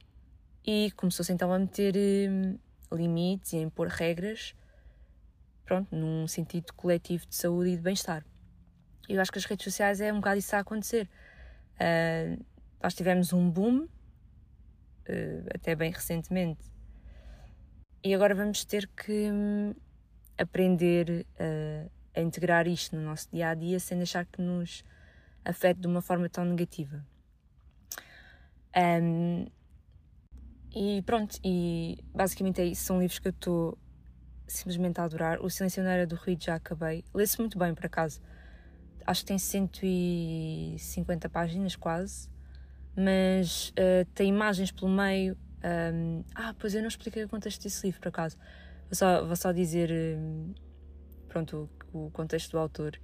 e 0.66 0.92
começou-se 0.92 1.32
então 1.32 1.52
a 1.52 1.60
meter 1.60 1.96
hum, 2.30 2.58
limites 2.92 3.54
e 3.54 3.58
a 3.58 3.62
impor 3.62 3.88
regras, 3.88 4.56
pronto, 5.66 5.96
num 5.96 6.28
sentido 6.28 6.74
coletivo 6.74 7.26
de 7.28 7.36
saúde 7.36 7.72
e 7.72 7.76
de 7.76 7.82
bem-estar. 7.82 8.26
Eu 9.08 9.22
acho 9.22 9.32
que 9.32 9.38
as 9.38 9.46
redes 9.46 9.64
sociais 9.64 10.02
é 10.02 10.12
um 10.12 10.18
bocado 10.18 10.40
isso 10.40 10.56
a 10.56 10.60
acontecer. 10.60 11.10
Uh, 11.76 12.44
nós 12.82 12.94
tivemos 12.96 13.34
um 13.34 13.50
boom, 13.50 13.84
uh, 13.84 13.90
até 15.54 15.76
bem 15.76 15.92
recentemente, 15.92 16.72
e 18.04 18.14
agora 18.14 18.34
vamos 18.34 18.64
ter 18.66 18.88
que 18.88 19.32
hum, 19.32 19.74
aprender 20.38 21.26
a, 21.40 22.20
a 22.20 22.22
integrar 22.22 22.68
isto 22.68 22.96
no 22.96 23.02
nosso 23.02 23.28
dia 23.32 23.50
a 23.50 23.54
dia 23.56 23.80
sem 23.80 23.98
deixar 23.98 24.26
que 24.26 24.42
nos 24.42 24.84
afete 25.44 25.80
de 25.80 25.88
uma 25.88 26.02
forma 26.02 26.30
tão 26.30 26.46
negativa. 26.46 27.04
Um, 28.76 29.46
e 30.76 31.02
pronto, 31.04 31.40
e 31.44 31.98
basicamente 32.14 32.62
é 32.62 32.66
isso. 32.66 32.84
São 32.84 33.00
livros 33.00 33.20
que 33.20 33.30
eu 33.30 33.32
estou 33.32 33.78
simplesmente 34.46 35.00
a 35.00 35.06
adorar. 35.06 35.42
O 35.42 35.50
Silêncio 35.50 35.82
era 35.82 36.06
do 36.06 36.16
ruído, 36.16 36.44
já 36.44 36.56
acabei. 36.56 37.04
Lê-se 37.14 37.40
muito 37.40 37.58
bem, 37.58 37.74
por 37.74 37.86
acaso. 37.86 38.22
Acho 39.06 39.22
que 39.22 39.28
tem 39.28 39.38
150 39.38 41.30
páginas 41.30 41.76
quase, 41.76 42.28
mas 42.96 43.70
uh, 43.70 44.06
tem 44.14 44.30
imagens 44.30 44.72
pelo 44.72 44.90
meio, 44.90 45.38
um, 45.94 46.24
ah, 46.34 46.56
pois 46.58 46.74
eu 46.74 46.82
não 46.82 46.88
expliquei 46.88 47.24
o 47.24 47.30
contexto 47.30 47.62
desse 47.64 47.86
livro, 47.86 48.02
por 48.02 48.10
acaso. 48.10 48.36
Vou 48.86 48.96
só, 48.96 49.26
vou 49.26 49.36
só 49.36 49.52
dizer 49.52 49.92
um, 49.92 50.54
pronto, 51.30 51.70
o, 51.94 52.08
o, 52.08 52.12
contexto 52.12 52.52
do 52.52 52.58
autor. 52.58 53.00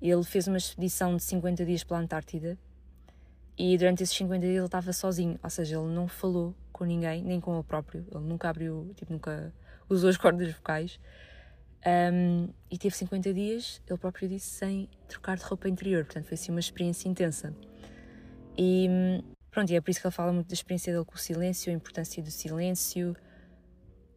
Ele 0.00 0.24
fez 0.24 0.48
uma 0.48 0.56
expedição 0.56 1.16
de 1.16 1.22
50 1.22 1.64
dias 1.64 1.84
pela 1.84 2.00
Antártida 2.00 2.58
e 3.56 3.76
durante 3.78 4.02
esses 4.02 4.16
50 4.16 4.40
dias 4.40 4.56
ele 4.56 4.64
estava 4.64 4.92
sozinho, 4.92 5.38
ou 5.42 5.50
seja, 5.50 5.76
ele 5.76 5.94
não 5.94 6.08
falou 6.08 6.54
com 6.72 6.84
ninguém, 6.84 7.22
nem 7.22 7.40
com 7.40 7.54
ele 7.54 7.62
próprio. 7.62 8.04
Ele 8.12 8.24
nunca 8.24 8.48
abriu, 8.48 8.92
tipo, 8.96 9.12
nunca 9.12 9.52
usou 9.88 10.10
as 10.10 10.16
cordas 10.18 10.52
vocais. 10.52 10.98
Um, 11.86 12.48
e 12.70 12.78
teve 12.78 12.96
50 12.96 13.32
dias, 13.34 13.82
ele 13.86 13.98
próprio 13.98 14.28
disse, 14.28 14.48
sem 14.48 14.88
trocar 15.06 15.36
de 15.36 15.44
roupa 15.44 15.68
interior. 15.68 16.04
Portanto, 16.04 16.24
foi 16.24 16.34
assim 16.34 16.50
uma 16.50 16.60
experiência 16.60 17.08
intensa. 17.08 17.54
E 18.56 18.88
Pronto, 19.54 19.70
e 19.70 19.76
é 19.76 19.80
por 19.80 19.92
isso 19.92 20.00
que 20.00 20.06
ele 20.08 20.14
fala 20.14 20.32
muito 20.32 20.48
da 20.48 20.54
experiência 20.54 20.92
dele 20.92 21.04
com 21.04 21.14
o 21.14 21.18
silêncio, 21.18 21.70
a 21.70 21.76
importância 21.76 22.20
do 22.20 22.28
silêncio, 22.28 23.14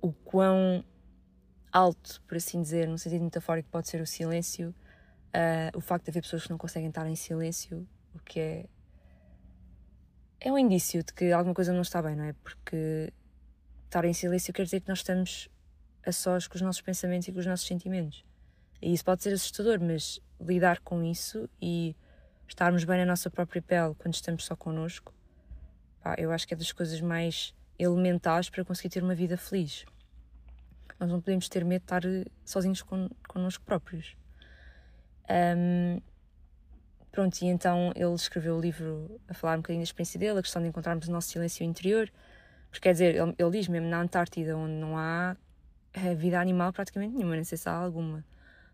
o 0.02 0.12
quão 0.12 0.84
alto, 1.72 2.20
por 2.28 2.38
assim 2.38 2.60
dizer, 2.60 2.88
no 2.88 2.98
sentido 2.98 3.24
metafórico, 3.24 3.70
pode 3.70 3.88
ser 3.88 4.02
o 4.02 4.08
silêncio, 4.08 4.74
uh, 5.28 5.78
o 5.78 5.80
facto 5.80 6.06
de 6.06 6.10
haver 6.10 6.24
pessoas 6.24 6.42
que 6.42 6.50
não 6.50 6.58
conseguem 6.58 6.90
estar 6.90 7.08
em 7.08 7.16
silêncio, 7.16 7.88
o 8.16 8.20
que 8.20 8.40
é. 8.40 8.66
É 10.40 10.52
um 10.52 10.58
indício 10.58 11.04
de 11.04 11.14
que 11.14 11.32
alguma 11.32 11.54
coisa 11.54 11.74
não 11.74 11.82
está 11.82 12.02
bem, 12.02 12.16
não 12.16 12.26
é? 12.26 12.34
Porque 12.34 13.12
estar 13.86 14.06
em 14.06 14.14
silêncio 14.14 14.54
quer 14.54 14.64
dizer 14.64 14.82
que 14.82 14.90
nós 14.90 15.00
estamos 15.00 15.50
a 16.06 16.12
sós 16.12 16.48
com 16.48 16.56
os 16.56 16.62
nossos 16.62 16.82
pensamentos 16.82 17.28
e 17.28 17.32
com 17.32 17.40
os 17.40 17.46
nossos 17.46 17.68
sentimentos. 17.68 18.24
E 18.82 18.94
isso 18.94 19.04
pode 19.04 19.24
ser 19.24 19.34
assustador, 19.34 19.80
mas 19.80 20.20
lidar 20.40 20.80
com 20.82 21.04
isso 21.04 21.50
e 21.62 21.96
estarmos 22.48 22.84
bem 22.84 23.00
na 23.00 23.06
nossa 23.06 23.30
própria 23.30 23.62
pele 23.62 23.96
quando 23.96 24.14
estamos 24.14 24.46
só 24.46 24.56
connosco 24.56 25.14
Pá, 26.08 26.16
eu 26.18 26.32
acho 26.32 26.48
que 26.48 26.54
é 26.54 26.58
das 26.58 26.72
coisas 26.72 27.02
mais 27.02 27.54
elementares 27.78 28.50
para 28.50 28.64
conseguir 28.64 28.88
ter 28.88 29.04
uma 29.04 29.14
vida 29.14 29.36
feliz. 29.36 29.86
Nós 30.98 31.10
não 31.10 31.20
podemos 31.20 31.50
ter 31.50 31.66
medo 31.66 31.82
de 31.82 31.86
estar 31.86 32.06
eh, 32.06 32.24
sozinhos 32.46 32.82
con 32.82 33.10
connosco 33.28 33.66
próprios. 33.66 34.16
Um, 35.30 36.02
pronto, 37.12 37.42
e 37.42 37.48
então 37.48 37.92
ele 37.96 38.14
escreveu 38.14 38.58
o 38.58 38.62
livro 38.62 39.20
a 39.28 39.34
falar 39.34 39.54
um 39.54 39.58
bocadinho 39.58 39.82
da 39.82 39.86
experiência 39.86 40.20
dele, 40.20 40.40
a 40.40 40.42
questão 40.42 40.62
de 40.62 40.68
encontrarmos 40.68 41.08
o 41.08 41.12
nosso 41.12 41.30
silêncio 41.30 41.64
interior. 41.64 42.12
Porque 42.70 42.82
quer 42.82 42.94
dizer, 42.94 43.16
ele, 43.16 43.36
ele 43.38 43.52
diz 43.52 43.68
mesmo 43.68 43.88
na 43.88 44.02
Antártida, 44.02 44.56
onde 44.56 44.74
não 44.74 44.98
há 44.98 45.36
eh, 45.94 46.14
vida 46.16 46.40
animal 46.40 46.72
praticamente 46.72 47.16
nenhuma, 47.16 47.36
nem 47.36 47.44
sei 47.44 47.58
se 47.58 47.68
há 47.68 47.74
alguma. 47.74 48.24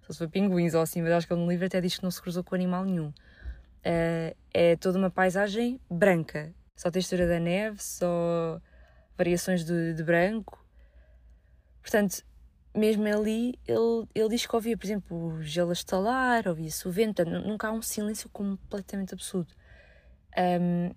Só 0.01 0.13
se 0.13 0.19
for 0.19 0.29
pinguins 0.29 0.73
ou 0.73 0.81
assim, 0.81 1.01
mas 1.01 1.11
acho 1.13 1.27
que 1.27 1.33
ele 1.33 1.41
no 1.41 1.49
livro 1.49 1.65
até 1.65 1.79
diz 1.79 1.97
que 1.97 2.03
não 2.03 2.11
se 2.11 2.21
cruzou 2.21 2.43
com 2.43 2.55
animal 2.55 2.83
nenhum. 2.83 3.07
Uh, 3.85 4.35
é 4.53 4.75
toda 4.77 4.97
uma 4.97 5.09
paisagem 5.09 5.79
branca, 5.89 6.53
só 6.75 6.89
textura 6.89 7.27
da 7.27 7.39
neve, 7.39 7.81
só 7.81 8.61
variações 9.17 9.63
de, 9.63 9.93
de 9.93 10.03
branco. 10.03 10.65
Portanto, 11.81 12.23
mesmo 12.75 13.05
ali, 13.05 13.59
ele, 13.67 14.07
ele 14.15 14.29
diz 14.29 14.45
que 14.45 14.55
ouvia, 14.55 14.77
por 14.77 14.85
exemplo, 14.85 15.17
o 15.17 15.43
gelo 15.43 15.69
a 15.69 15.73
estalar, 15.73 16.47
ouvia-se 16.47 16.87
o 16.87 16.91
vento, 16.91 17.23
nunca 17.25 17.67
há 17.67 17.71
um 17.71 17.81
silêncio 17.81 18.29
completamente 18.29 19.13
absurdo. 19.13 19.53
Um, 20.37 20.91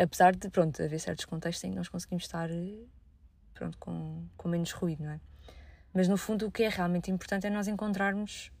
apesar 0.00 0.34
de, 0.34 0.48
pronto, 0.48 0.80
haver 0.82 1.00
certos 1.00 1.24
contextos 1.24 1.64
em 1.64 1.70
que 1.70 1.76
nós 1.76 1.88
conseguimos 1.88 2.24
estar, 2.24 2.48
pronto, 3.54 3.76
com, 3.78 4.24
com 4.36 4.48
menos 4.48 4.72
ruído, 4.72 5.02
não 5.02 5.10
é? 5.10 5.20
Mas 5.92 6.06
no 6.06 6.16
fundo, 6.16 6.46
o 6.46 6.50
que 6.50 6.62
é 6.62 6.68
realmente 6.68 7.10
importante 7.10 7.46
é 7.46 7.50
nós 7.50 7.66
encontrarmos 7.66 8.52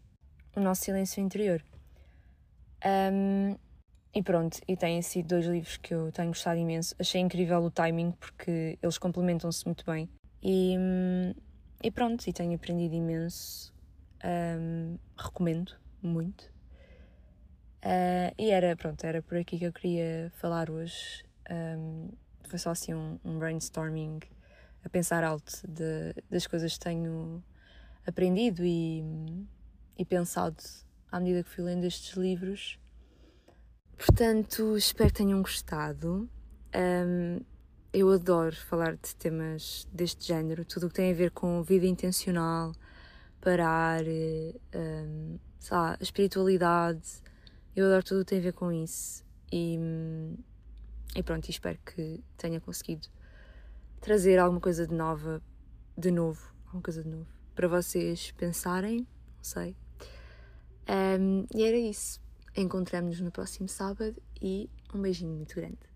o 0.56 0.60
nosso 0.60 0.84
silêncio 0.84 1.22
interior. 1.22 1.62
Um, 2.84 3.56
e 4.12 4.22
pronto, 4.22 4.58
e 4.66 4.76
têm 4.76 5.00
sido 5.02 5.28
dois 5.28 5.46
livros 5.46 5.76
que 5.76 5.94
eu 5.94 6.10
tenho 6.10 6.28
gostado 6.28 6.58
imenso. 6.58 6.96
Achei 6.98 7.20
incrível 7.20 7.62
o 7.62 7.70
timing 7.70 8.10
porque 8.12 8.76
eles 8.82 8.98
complementam-se 8.98 9.64
muito 9.64 9.84
bem. 9.84 10.10
E, 10.42 10.76
e 11.82 11.90
pronto, 11.90 12.26
e 12.26 12.32
tenho 12.32 12.54
aprendido 12.54 12.94
imenso. 12.94 13.72
Um, 14.24 14.98
recomendo 15.16 15.72
muito. 16.02 16.44
Uh, 17.82 18.34
e 18.38 18.50
era, 18.50 18.76
pronto, 18.76 19.02
era 19.04 19.22
por 19.22 19.38
aqui 19.38 19.58
que 19.58 19.64
eu 19.64 19.72
queria 19.72 20.30
falar 20.36 20.70
hoje. 20.70 21.24
Um, 21.50 22.10
foi 22.48 22.58
só 22.58 22.70
assim 22.70 22.92
um, 22.92 23.18
um, 23.24 23.38
brainstorming 23.38 24.20
a 24.84 24.88
pensar 24.88 25.24
alto 25.24 25.52
de, 25.66 26.14
das 26.28 26.46
coisas 26.46 26.74
que 26.74 26.80
tenho 26.80 27.42
aprendido 28.06 28.64
e, 28.64 29.02
e 29.96 30.04
pensado 30.04 30.56
à 31.10 31.18
medida 31.18 31.42
que 31.42 31.50
fui 31.50 31.64
lendo 31.64 31.84
estes 31.84 32.16
livros 32.16 32.78
Portanto, 34.00 34.78
espero 34.78 35.10
que 35.10 35.16
tenham 35.16 35.42
gostado. 35.42 36.26
Um, 36.74 37.40
eu 37.92 38.10
adoro 38.10 38.54
falar 38.54 38.96
de 38.96 39.14
temas 39.16 39.86
deste 39.92 40.26
género, 40.26 40.64
tudo 40.64 40.86
o 40.86 40.88
que 40.88 40.94
tem 40.94 41.10
a 41.10 41.14
ver 41.14 41.30
com 41.32 41.62
vida 41.62 41.86
intencional, 41.86 42.72
parar, 43.40 44.02
um, 44.04 45.38
sei 45.58 45.76
lá, 45.76 45.96
a 45.98 46.02
espiritualidade. 46.02 47.22
Eu 47.74 47.86
adoro 47.86 48.04
tudo 48.04 48.20
o 48.20 48.24
que 48.24 48.30
tem 48.30 48.38
a 48.38 48.42
ver 48.42 48.52
com 48.52 48.70
isso. 48.70 49.24
E, 49.52 49.78
e 51.16 51.22
pronto, 51.22 51.48
espero 51.48 51.78
que 51.84 52.22
tenha 52.36 52.60
conseguido 52.60 53.08
trazer 54.00 54.38
alguma 54.38 54.60
coisa 54.60 54.86
de 54.86 54.94
nova, 54.94 55.42
de 55.98 56.10
novo, 56.10 56.40
alguma 56.66 56.82
coisa 56.82 57.02
de 57.02 57.08
novo, 57.08 57.28
para 57.54 57.66
vocês 57.66 58.30
pensarem, 58.32 58.98
não 58.98 59.42
sei. 59.42 59.76
Um, 60.88 61.44
e 61.54 61.64
era 61.64 61.76
isso. 61.76 62.20
Encontramos-nos 62.56 63.20
no 63.20 63.30
próximo 63.30 63.68
sábado 63.68 64.20
e 64.40 64.70
um 64.94 65.00
beijinho 65.00 65.34
muito 65.36 65.54
grande. 65.54 65.89